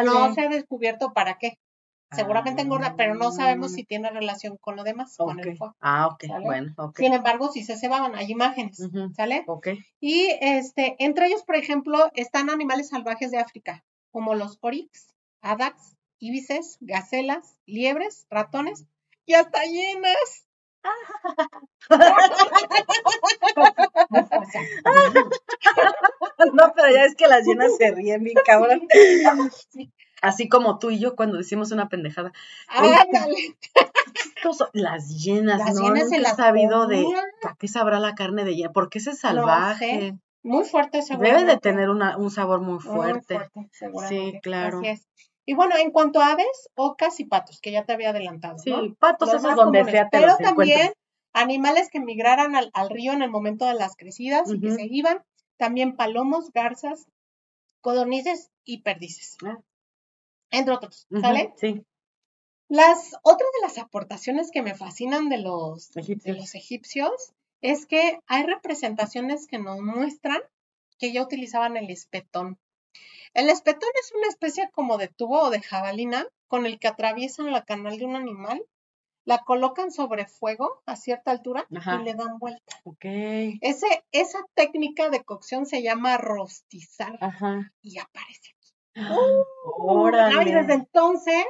[0.02, 1.58] No se ha descubierto para qué.
[2.14, 3.74] Seguramente engorda, pero no sabemos ah.
[3.74, 5.76] si tiene relación con lo demás, con el fuego.
[5.80, 6.98] Ah, ok, bueno, ok.
[6.98, 8.82] Sin embargo, si se cebaban, hay imágenes,
[9.16, 9.44] ¿sale?
[9.46, 9.68] Ok.
[10.00, 15.96] Y este, entre ellos, por ejemplo, están animales salvajes de África, como los oryx, adax,
[16.18, 18.86] ibises, gacelas, liebres, ratones
[19.26, 20.46] y hasta hienas.
[26.52, 28.86] no, pero ya es que las llenas se ríen bien cabrón.
[30.22, 32.32] Así como tú y yo cuando decimos una pendejada.
[32.68, 33.56] Ándale.
[34.72, 35.82] Las llenas, las ¿no?
[35.82, 37.04] Llenas Nunca he sabido de
[37.42, 38.72] ¿para qué sabrá la carne de llena?
[38.72, 40.18] Porque ese es salvaje.
[40.42, 43.40] Muy fuerte Debe de tener una, un sabor muy fuerte.
[43.54, 44.78] Muy fuerte sí, claro.
[44.78, 45.06] Así es.
[45.46, 48.58] Y bueno, en cuanto a aves, ocas y patos, que ya te había adelantado.
[48.58, 50.92] Sí, patos, eso es donde sea te Pero también
[51.32, 55.22] animales que migraran al, río en el momento de las crecidas y que se iban.
[55.56, 57.06] También palomos, garzas,
[57.80, 59.36] codornices y perdices.
[59.44, 59.58] Ah
[60.50, 61.52] entre otros, ¿sale?
[61.56, 61.84] sí.
[62.68, 66.24] Las otras de las aportaciones que me fascinan de los egipcios.
[66.24, 70.40] de los egipcios es que hay representaciones que nos muestran
[70.98, 72.58] que ya utilizaban el espetón.
[73.34, 77.52] El espetón es una especie como de tubo o de jabalina con el que atraviesan
[77.52, 78.64] la canal de un animal
[79.24, 82.80] la colocan sobre fuego a cierta altura y le dan vuelta.
[82.84, 83.04] Ok.
[83.60, 87.72] Ese, esa técnica de cocción se llama rostizar Ajá.
[87.82, 88.53] y aparece
[89.64, 90.36] Órale.
[90.38, 91.44] Ay, desde entonces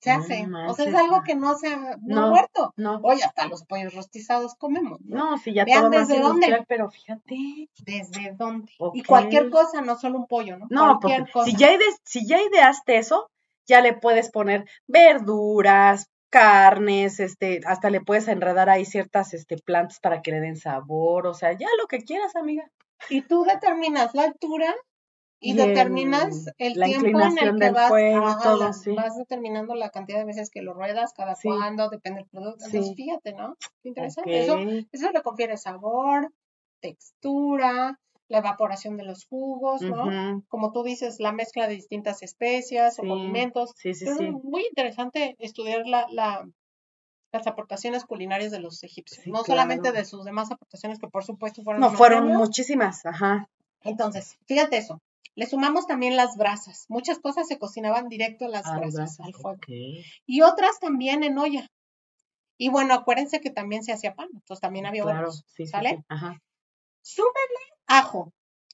[0.00, 0.46] se No hace.
[0.68, 2.72] o sea, es algo que no se ha, no muerto.
[2.76, 5.00] No, Oye, hasta los pollos rostizados comemos.
[5.02, 5.30] ¿no?
[5.32, 6.64] no, si ya Vean todo más desde dónde.
[6.68, 7.68] pero fíjate.
[7.84, 8.70] ¿Desde dónde?
[8.94, 10.66] Y cualquier cosa, no solo un pollo, ¿no?
[10.70, 11.46] No, cualquier pues cosa.
[11.50, 13.30] si ya, ide- si ya ideaste eso,
[13.66, 19.98] ya le puedes poner verduras, carnes, este, hasta le puedes enredar ahí ciertas este, plantas
[20.00, 22.70] para que le den sabor, o sea, ya lo que quieras, amiga.
[23.08, 24.72] Y tú determinas la altura
[25.38, 28.94] y, determinas el, tiempo en el que vas, fuego, ajá, todo, la- sí.
[28.94, 31.48] vas determinando la cantidad de veces que lo ruedas, cada Sí.
[31.48, 32.64] cuándo, depende del producto.
[32.64, 32.94] Entonces, Sí.
[32.94, 33.56] fíjate, ¿no?
[33.82, 34.42] Qué interesante.
[34.42, 34.56] Eso,
[34.92, 36.32] eso le confiere sabor,
[36.80, 40.42] textura, la evaporación de los jugos, ¿no?
[40.48, 43.72] Como tú dices, la mezcla de distintas especias o condimentos.
[43.76, 44.30] Sí, sí, Es sí.
[44.42, 46.48] muy interesante estudiar la, la-
[47.32, 51.62] las aportaciones culinarias de los egipcios, no solamente de sus demás aportaciones, que por supuesto
[51.62, 53.48] fueron No, fueron muchísimas, ajá.
[53.82, 55.00] Entonces, fíjate eso.
[55.36, 56.86] Le sumamos también las brasas.
[56.88, 59.60] Muchas cosas se cocinaban directo a las Ah, brasas, brasas, al fuego.
[60.26, 61.68] Y otras también en olla.
[62.58, 65.90] Y bueno, acuérdense que también se hacía pan, entonces también había Claro, sí, sí, ¿sale?
[65.90, 66.38] sí, ajá,
[67.02, 68.32] Súmenle ajo,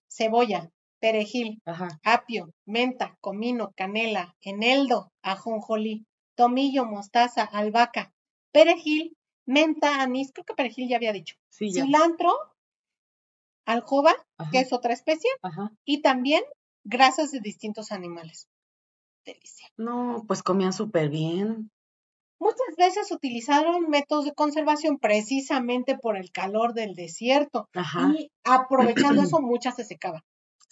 [0.09, 0.71] cebolla,
[1.01, 1.89] perejil, ajá.
[2.05, 8.13] apio, menta, comino, canela, eneldo, ajonjolí, tomillo, mostaza, albahaca,
[8.53, 11.85] perejil, menta, anís, creo que perejil ya había dicho, Sí, ya.
[11.85, 12.33] cilantro,
[13.65, 14.15] aljoba,
[14.51, 15.71] que es otra especie, ajá.
[15.85, 16.43] y también
[16.85, 18.49] grasas de distintos animales.
[19.25, 19.69] Delicia.
[19.77, 21.71] No, pues comían súper bien.
[22.41, 28.13] Muchas veces utilizaron métodos de conservación precisamente por el calor del desierto Ajá.
[28.19, 30.23] y aprovechando eso muchas se secaban,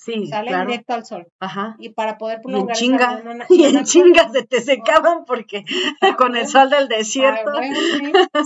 [0.02, 0.70] Sí, sale claro.
[0.70, 1.76] directo al sol Ajá.
[1.78, 5.62] y para poder Y en prolongar chinga, y en chinga se te secaban porque
[6.18, 7.50] con el sol del Ah, desierto.
[7.52, 7.76] bueno,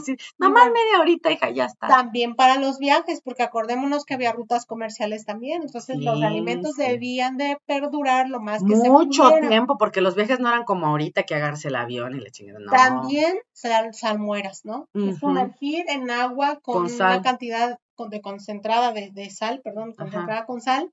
[0.05, 0.17] sí.
[0.39, 1.87] Nomás media horita, hija, ya está.
[1.87, 7.37] También para los viajes, porque acordémonos que había rutas comerciales también, entonces los alimentos debían
[7.37, 11.23] de perdurar lo más que se Mucho tiempo, porque los viajes no eran como ahorita
[11.23, 12.59] que agarrarse el avión y la chingada.
[12.59, 12.73] No.
[12.73, 14.89] También sal- salmueras, ¿no?
[14.93, 15.19] Y Ujú.
[15.19, 20.03] sumergir en agua con, una cantidad de concentrada de, de sal, perdón, Ajá.
[20.03, 20.91] concentrada con sal,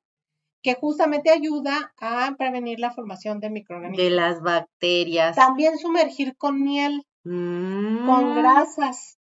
[0.62, 4.04] que justamente ayuda a prevenir la formación de microorganismos.
[4.04, 5.36] De las bacterias.
[5.36, 8.06] También sumergir con miel, Mm.
[8.08, 9.20] con grasas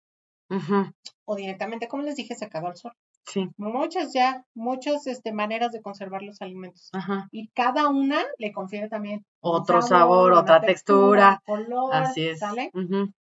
[0.49, 0.91] Ujú,
[1.27, 2.93] o directamente, como les dije, secado al sol.
[3.25, 6.89] Sí, Muchas ya, muchas este, maneras de conservar los alimentos.
[6.93, 7.29] ajá.
[7.31, 11.41] Y cada una le confiere también Otro sabor, otra textura.
[11.47, 12.41] color, Así es.
[12.41, 12.73] ¿sale?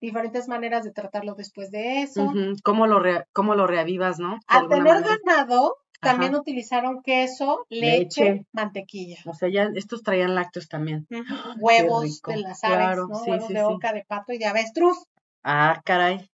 [0.01, 2.31] Diferentes maneras de tratarlo después de eso.
[2.63, 4.33] ¿Cómo, lo re- ¿Cómo lo reavivas, no?
[4.33, 5.17] De Al tener manera.
[5.25, 6.41] ganado, también Ajá.
[6.41, 8.47] utilizaron queso, leche, Leche.
[8.53, 11.07] mantequilla, O sea, ya estos traían lácteos también.
[11.11, 11.25] ujú,
[11.61, 13.15] huevos de las aves, Claro, ¿no?
[13.17, 13.65] sí, huevos sí, de sí.
[13.65, 14.99] oca, de pato y de avestruz.
[15.43, 16.29] Ah, caray.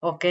[0.00, 0.24] Ok.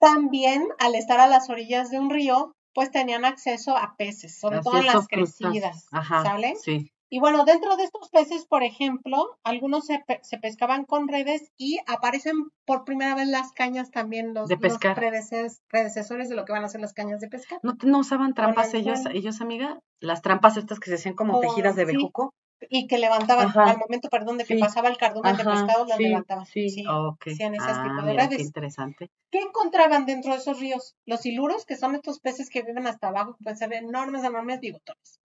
[0.00, 4.58] También, al estar a las orillas de un río, pues tenían acceso a peces, sobre
[4.58, 6.22] Así todo en las crecidas, Ajá.
[6.22, 6.54] ¿sale?
[6.54, 6.92] Sí.
[7.10, 11.50] Y bueno, dentro de estos peces, por ejemplo, algunos se, pe- se pescaban con redes
[11.56, 14.94] y aparecen por primera vez las cañas también, los, De los pescar.
[14.96, 17.60] predeces- predecesores de lo que van a ser las cañas de pescar.
[17.62, 19.80] ¿No, usaban trampas el ellos, ellos, amiga?
[20.00, 21.92] Las trampas estas que se hacían como Oh, tejidas de sí.
[21.96, 22.34] bejuco.
[22.68, 23.70] Y que levantaban, Ajá.
[23.70, 24.60] al momento, perdón, de que Sí.
[24.60, 26.44] pasaba el cardumen de pescado, las sí, levantaban.
[26.44, 26.84] Sí, Sí,
[27.30, 28.46] hacían ese ah, tipo de mira, qué redes.
[28.48, 29.10] interesante.
[29.30, 30.96] ¿Qué encontraban dentro de esos ríos?
[31.06, 34.58] Los siluros, que son estos peces que viven hasta abajo, que pueden ser enormes, enormes
[34.60, 35.20] bigotones.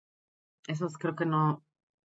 [0.67, 1.63] Esos creo que no,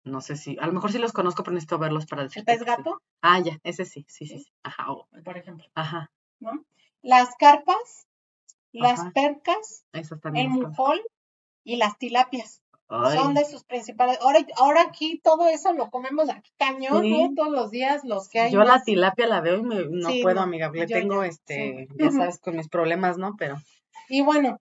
[0.07, 2.53] no sé si, a lo mejor sí los conozco, pero necesito verlos para El decirte
[2.53, 2.65] pez sí.
[2.65, 4.47] gato, Ah, ya, ese sí, sí, sí.
[4.63, 6.65] Ajá, oh, por ejemplo, ajá, ¿no?
[7.03, 8.07] Las carpas,
[8.73, 9.11] las Ajá.
[9.13, 11.01] percas, el mujol
[11.65, 12.63] y las tilapias.
[12.89, 14.17] Ay, Son de sus principales.
[14.21, 17.11] Ahora, ahora aquí todo eso lo comemos aquí cañón, Sí.
[17.11, 17.35] ¿no?
[17.35, 18.53] Todos los días, los que hay.
[18.53, 20.71] yo la tilapia la veo y me, no Sí, puedo, no, amiga.
[20.73, 21.97] Le tengo, ya, este, sí.
[21.99, 23.35] ya sabes, con mis problemas, ¿no?
[23.37, 23.57] Pero,
[24.09, 24.61] Y bueno,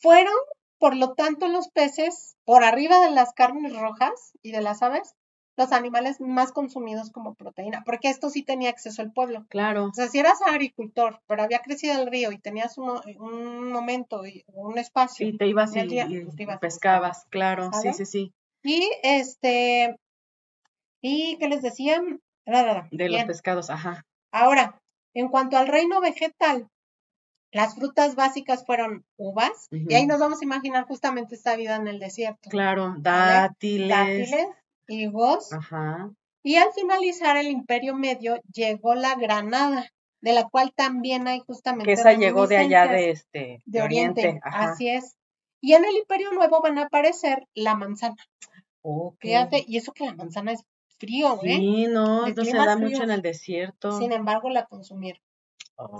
[0.00, 0.34] fueron,
[0.78, 5.14] por lo tanto, los peces, por arriba de las carnes rojas y de las aves,
[5.56, 9.44] los animales más consumidos como proteína, porque esto sí tenía acceso al pueblo.
[9.48, 13.72] claro, O sea, si eras agricultor, pero había crecido el río y tenías uno- un
[13.72, 16.60] momento y un espacio, sí, te ibas y, el día, y pues, te ibas a
[16.60, 18.32] pescabas, claro, sí, sí, sí.
[18.62, 19.96] y este,
[21.00, 22.00] y ¿qué les decía?
[22.46, 22.88] Ra, ra, ra.
[22.90, 24.04] De los pescados, ajá.
[24.32, 24.80] Ahora,
[25.14, 26.68] en cuanto al reino vegetal,
[27.52, 31.88] las frutas básicas fueron uvas, y ahí nos vamos a imaginar justamente esta vida en
[31.88, 32.50] el desierto.
[32.50, 33.88] Claro, dátiles.
[33.88, 34.48] Dátiles,
[34.86, 36.10] higos, Ajá.
[36.42, 41.86] y al finalizar el Imperio Medio llegó la granada, de la cual también hay justamente
[41.86, 44.72] Que esa llegó de allá de este, de Oriente, Ajá.
[44.72, 45.16] así es.
[45.60, 48.16] Y en el Imperio Nuevo van a aparecer la manzana,
[48.82, 49.16] Ok.
[49.20, 50.62] fíjate, y eso que la manzana es
[50.98, 51.56] frío, ¿eh?
[51.56, 53.98] Sí, no, no se da mucho en el desierto.
[53.98, 55.22] Sin embargo, la consumieron.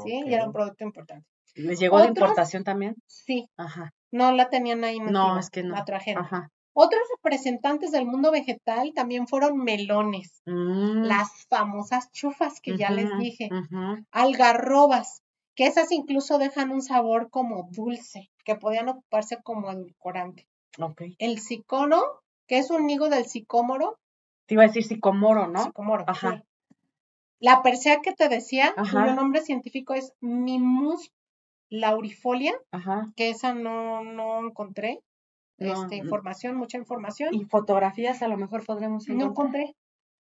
[0.05, 1.27] Sí, y era un producto importante.
[1.59, 2.97] ¿Les llegó de importación también?
[3.07, 3.49] Sí.
[3.57, 3.93] Ajá.
[4.11, 4.99] No la tenían ahí.
[5.01, 5.75] No, es que no.
[5.75, 6.25] La trajeron.
[6.25, 6.51] Ajá.
[6.81, 11.03] Otros representantes del mundo vegetal también fueron melones, mm.
[11.03, 13.51] las famosas chufas que ya les dije,
[14.13, 15.25] algarrobas,
[15.57, 20.47] que esas incluso dejan un sabor como dulce, que podían ocuparse como edulcorante.
[20.79, 21.17] Okay.
[21.19, 22.01] El cicono,
[22.47, 23.99] que es un higo del sicómoro.
[24.47, 25.65] Te iba a decir sicomoro, ¿no?
[25.65, 26.05] Sicomoro.
[26.07, 26.45] Ajá.
[27.41, 31.11] La persea que te decía, cuyo nombre científico es Mimus
[31.71, 33.13] laurifolia, Ajá.
[33.17, 35.01] que esa no, no encontré
[35.59, 37.35] este, información, mucha información.
[37.35, 39.27] Y fotografías a lo mejor podremos encontrar.
[39.27, 39.75] No encontré.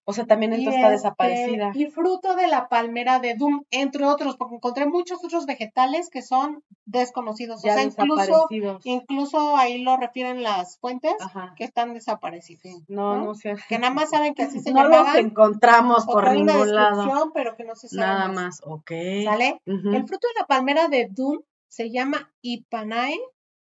[0.08, 1.70] O sea, también entonces está este, desaparecida.
[1.74, 6.22] Y fruto de la palmera de Doom, entre otros, porque encontré muchos otros vegetales que
[6.22, 7.58] son desconocidos.
[7.58, 8.46] o sea, incluso,
[8.84, 11.12] incluso ahí lo refieren las fuentes
[11.56, 12.84] que están desaparecidos.
[12.88, 13.56] No, no, sé.
[13.68, 14.92] Que nada más saben que así se llamaban.
[14.92, 17.30] No los encontramos por ningún lado.
[17.34, 18.90] pero que no se sabe Nada más, ok.
[19.24, 19.60] ¿Sale?
[19.66, 23.20] El fruto de la palmera de Doom se llama Ipanae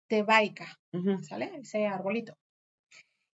[0.08, 0.80] tebaica,
[1.22, 1.52] ¿sale?
[1.62, 2.36] Ese arbolito.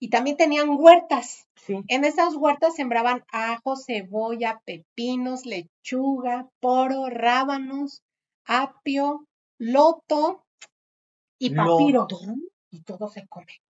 [0.03, 1.47] Y también tenían huertas.
[1.87, 8.01] En esas huertas sembraban ajo, cebolla, pepinos, lechuga, poro, rábanos,
[8.43, 9.25] apio,
[9.57, 10.43] loto
[11.39, 12.09] y papiro.
[12.69, 13.61] Y todo se come.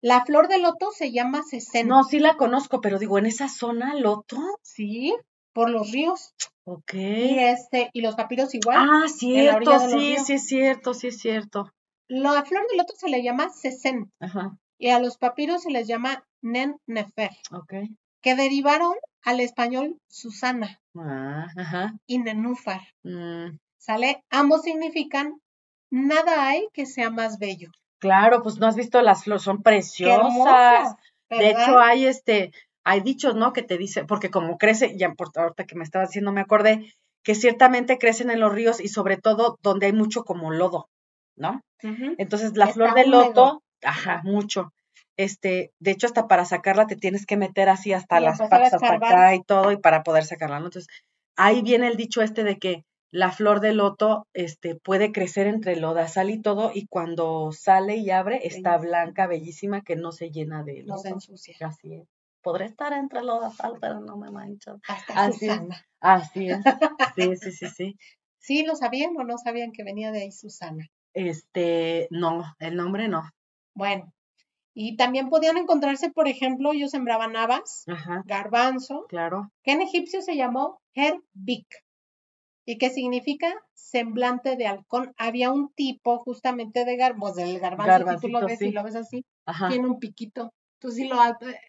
[0.00, 1.96] La flor de loto se llama ceseno.
[1.96, 4.36] No, sí la conozco, pero digo, en esa zona, loto.
[4.62, 5.16] Sí,
[5.52, 6.36] por los ríos.
[6.62, 6.94] Ok.
[6.94, 8.76] Y este, y los papiros igual.
[8.78, 11.72] Ah, cierto, sí, sí es cierto, sí es cierto.
[12.06, 14.12] La flor del loto se le llama sesen.
[14.20, 14.56] Ajá.
[14.80, 17.30] Y a los papiros se les llama nen nefer.
[17.52, 17.74] Ok.
[18.22, 20.80] Que derivaron al español Susana.
[20.96, 21.92] Ah, ajá.
[22.06, 22.80] Y nenúfar.
[23.02, 23.58] Mm.
[23.76, 24.24] ¿Sale?
[24.30, 25.38] Ambos significan
[25.90, 27.70] nada hay que sea más bello.
[27.98, 30.96] Claro, pues no has visto las flores, son preciosas.
[31.28, 32.50] de hecho, hay este,
[32.82, 33.52] hay dichos, ¿no?
[33.52, 36.94] Que te dice, porque como crece, ya por ahorita que me estaba diciendo, me acordé,
[37.22, 40.88] que ciertamente crecen en los ríos y sobre todo donde hay mucho como lodo.
[41.40, 41.62] ¿no?
[41.82, 44.72] Entonces la flor de loto, ajá, mucho.
[45.16, 48.94] Este, de hecho, hasta para sacarla te tienes que meter así hasta las patas hasta
[48.94, 50.66] acá y todo, y para poder sacarla, ¿no?
[50.66, 50.88] Entonces,
[51.36, 55.76] ahí viene el dicho este de que la flor de loto este, puede crecer entre
[55.76, 60.62] lodazal y todo, y cuando sale y abre, está blanca, bellísima, que no se llena
[60.62, 60.96] de lodo.
[60.96, 61.56] No se ensucia.
[61.60, 62.08] Así es.
[62.42, 64.80] Podré estar entre lodazal, pero no me mancho.
[64.88, 65.74] Hasta así Susana.
[65.74, 65.84] Es.
[66.00, 66.60] Así es.
[67.16, 67.96] Sí, sí, sí, sí.
[68.38, 70.88] ¿Sí lo sabían o no sabían que venía de ahí Susana?
[71.12, 73.28] Este, no, el nombre no.
[73.74, 74.12] Bueno,
[74.74, 77.84] y también podían encontrarse, por ejemplo, ellos sembraban habas,
[78.24, 79.50] garbanzo, claro.
[79.62, 81.66] que en egipcio se llamó herbik,
[82.64, 85.12] y que significa semblante de halcón.
[85.16, 88.94] Había un tipo justamente de garbanzo, del garbanzo, si tú lo ves y lo ves
[88.94, 89.24] así,
[89.68, 90.52] tiene un piquito.
[90.80, 91.20] Entonces, lo,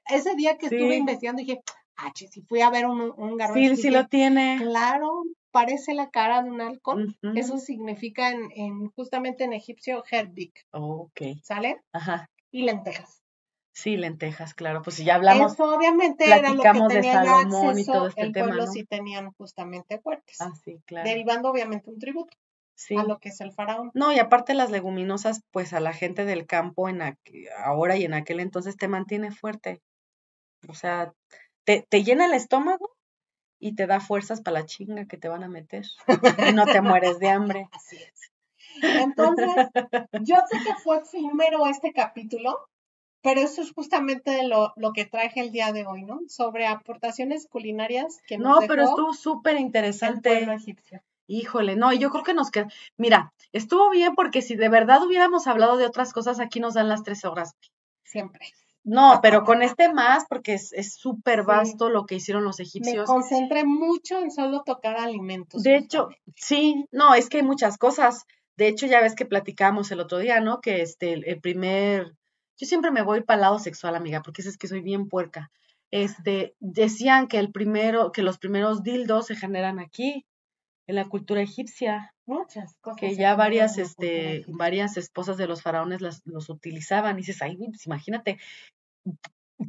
[0.10, 1.62] ese día que estuve investigando dije,
[1.98, 3.76] ah, si fui a ver un, un garbanzo.
[3.76, 4.58] Sí, sí lo tiene.
[4.62, 7.18] Claro, parece la cara de un halcón.
[7.36, 10.66] Eso significa en, justamente en egipcio herbik.
[10.72, 11.22] ok.
[11.44, 11.82] ¿Sale?
[11.94, 12.30] Ajá.
[12.52, 13.22] Y lentejas.
[13.74, 14.82] Sí, lentejas, claro.
[14.82, 15.54] Pues si ya hablamos.
[15.54, 18.48] Eso obviamente era lo que tenía de Salomón y todo este el tema.
[18.48, 20.42] pueblo sí tenían justamente fuertes.
[20.42, 21.08] Ah, sí, claro.
[21.08, 22.36] Derivando obviamente un tributo.
[22.74, 22.96] Sí.
[22.96, 23.92] a lo que es el faraón.
[23.94, 27.02] No, y aparte las leguminosas, pues a la gente del campo en
[27.64, 29.84] ahora y en aquel entonces te mantiene fuerte.
[30.68, 31.14] O sea,
[31.64, 32.96] te, te llena el estómago
[33.62, 35.86] y te da fuerzas para la chinga que te van a meter
[36.50, 37.70] y no te mueres de hambre.
[37.72, 38.32] Así es.
[38.82, 39.50] Entonces,
[40.22, 42.58] yo sé que fue efímero este capítulo,
[43.22, 46.22] pero eso es justamente lo, lo que traje el día de hoy, ¿no?
[46.28, 50.44] Sobre aportaciones culinarias que nos No, pero estuvo súper interesante.
[50.44, 51.02] egipcio.
[51.28, 52.68] Híjole, no, y yo creo que nos queda.
[52.98, 56.90] Mira, estuvo bien porque si de verdad hubiéramos hablado de otras cosas, aquí nos dan
[56.90, 57.54] las tres horas.
[58.04, 58.48] Siempre.
[58.84, 62.98] No, pero con este más, porque es súper vasto lo que hicieron los egipcios.
[62.98, 65.62] Me concentré mucho en solo tocar alimentos.
[65.64, 68.26] De hecho, sí, no, es que hay muchas cosas.
[68.58, 70.62] De hecho, ya ves que platicamos el otro día, ¿no?
[70.62, 72.16] Que este, el, primer,
[72.58, 75.52] yo siempre me voy para el lado sexual, amiga, porque es que soy bien puerca.
[75.92, 80.26] Este, decían que el primero, que los primeros dildos se generan aquí,
[80.92, 82.14] en la cultura egipcia.
[82.26, 83.00] Muchas cosas.
[83.00, 87.16] Que ya varias, este, varias esposas de los faraones las, los utilizaban.
[87.16, 88.40] Y dices, ay, pues imagínate,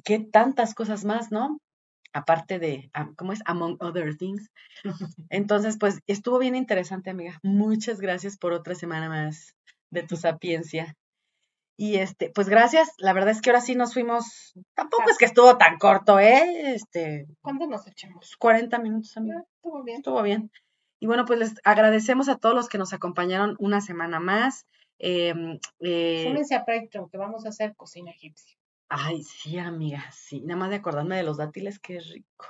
[0.05, 1.59] qué tantas cosas más, ¿no?
[2.13, 3.41] Aparte de, ¿cómo es?
[3.47, 4.51] Among other things.
[5.31, 7.39] Entonces, pues estuvo bien interesante, amiga.
[7.43, 9.55] Muchas gracias por otra semana más
[9.91, 10.95] de tu sapiencia.
[11.79, 12.91] Y este, pues gracias.
[12.99, 14.55] La verdad es que ahora sí nos fuimos.
[14.75, 16.75] Tampoco es que estuvo tan corto, ¿eh?
[16.75, 17.27] Este.
[17.41, 18.37] ¿Cuánto nos echamos?
[18.37, 19.39] 40 minutos, amiga.
[19.39, 19.97] Ah, estuvo bien.
[19.99, 20.51] Estuvo bien.
[21.03, 24.69] Y bueno, pues les agradecemos a todos los que nos acompañaron una semana más.
[25.01, 25.35] Eh,
[25.81, 28.57] eh, Súmense a Patreon, que vamos a hacer cocina egipcia.
[28.89, 30.43] Ay, sí, amiga, sí.
[30.43, 32.47] Nada más de acordarme de los dátiles, qué rico.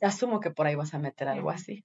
[0.00, 1.84] Asumo que por ahí vas a meter algo así.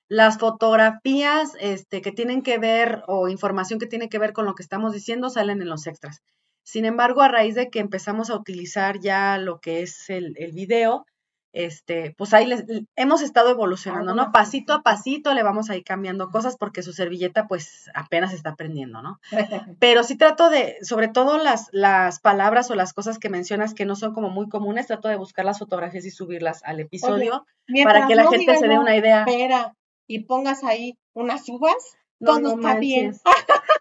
[0.09, 4.55] las fotografías este, que tienen que ver o información que tiene que ver con lo
[4.55, 6.23] que estamos diciendo salen en los extras.
[6.63, 10.53] Sin embargo, a raíz de que empezamos a utilizar ya lo que es el, el
[10.53, 11.05] video,
[11.53, 12.65] este, pues ahí les,
[12.97, 14.31] hemos estado evolucionando, ¿no?
[14.33, 18.51] Pasito a pasito le vamos a ir cambiando cosas porque su servilleta pues apenas está
[18.51, 19.21] aprendiendo, ¿no?
[19.81, 23.85] Pero sí trato de, sobre todo las, las palabras o las cosas que mencionas que
[23.85, 27.47] no son como muy comunes, trato de buscar las fotografías y subirlas al episodio
[27.85, 29.25] para que la gente se dé una idea.
[29.27, 29.75] Espera,
[30.07, 33.15] y pongas ahí unas uvas, no, todo está bien.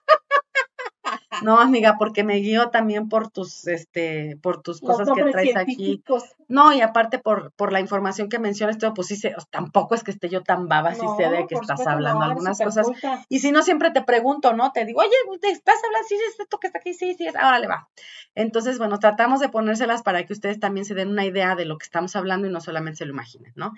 [1.44, 6.04] No, amiga, porque me guío también por tus, este, por tus cosas que traes aquí.
[6.48, 10.10] No, y aparte por, por la información que mencionas, pues sí, sé, tampoco es que
[10.10, 12.88] esté yo tan baba, si sé de que estás hablando algunas cosas.
[13.30, 14.72] Y si no, siempre te pregunto, ¿no?
[14.72, 16.08] Te digo, oye, ¿estás hablando?
[16.08, 17.90] Sí, es esto que está aquí, sí, sí, es, ahora le va.
[18.34, 21.78] Entonces, bueno, tratamos de ponérselas para que ustedes también se den una idea de lo
[21.78, 23.74] que estamos hablando y no solamente se lo imaginen, ¿no?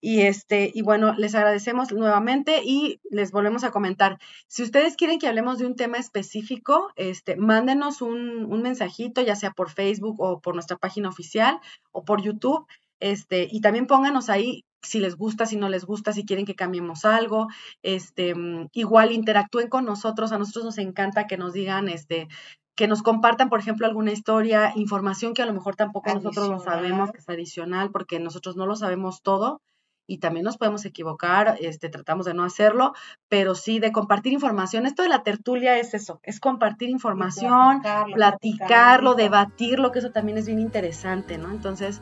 [0.00, 4.18] Y este, y bueno, les agradecemos nuevamente y les volvemos a comentar.
[4.46, 9.36] Si ustedes quieren que hablemos de un tema específico, este, mándenos un, un mensajito, ya
[9.36, 11.60] sea por Facebook o por nuestra página oficial
[11.92, 12.66] o por YouTube.
[13.00, 16.54] Este, y también pónganos ahí si les gusta, si no les gusta, si quieren que
[16.54, 17.48] cambiemos algo,
[17.82, 22.28] este, mm, igual interactúen con nosotros, a nosotros nos encanta que nos digan, este,
[22.74, 26.58] que nos compartan, por ejemplo, alguna historia, información que a lo mejor tampoco nosotros no
[26.60, 29.60] sabemos, que es adicional, porque nosotros no lo sabemos todo
[30.06, 32.92] y también nos podemos equivocar, este, tratamos de no hacerlo,
[33.28, 34.86] pero sí de compartir información.
[34.86, 40.38] Esto de la tertulia es eso, es compartir información, platicarlo, platicarlo debatirlo, que eso también
[40.38, 41.50] es bien interesante, ¿no?
[41.50, 42.00] Entonces,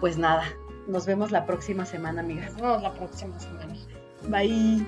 [0.00, 0.44] pues nada,
[0.88, 2.52] nos vemos la próxima semana, amigas.
[2.52, 3.74] Nos vemos la próxima semana.
[4.28, 4.84] Bye.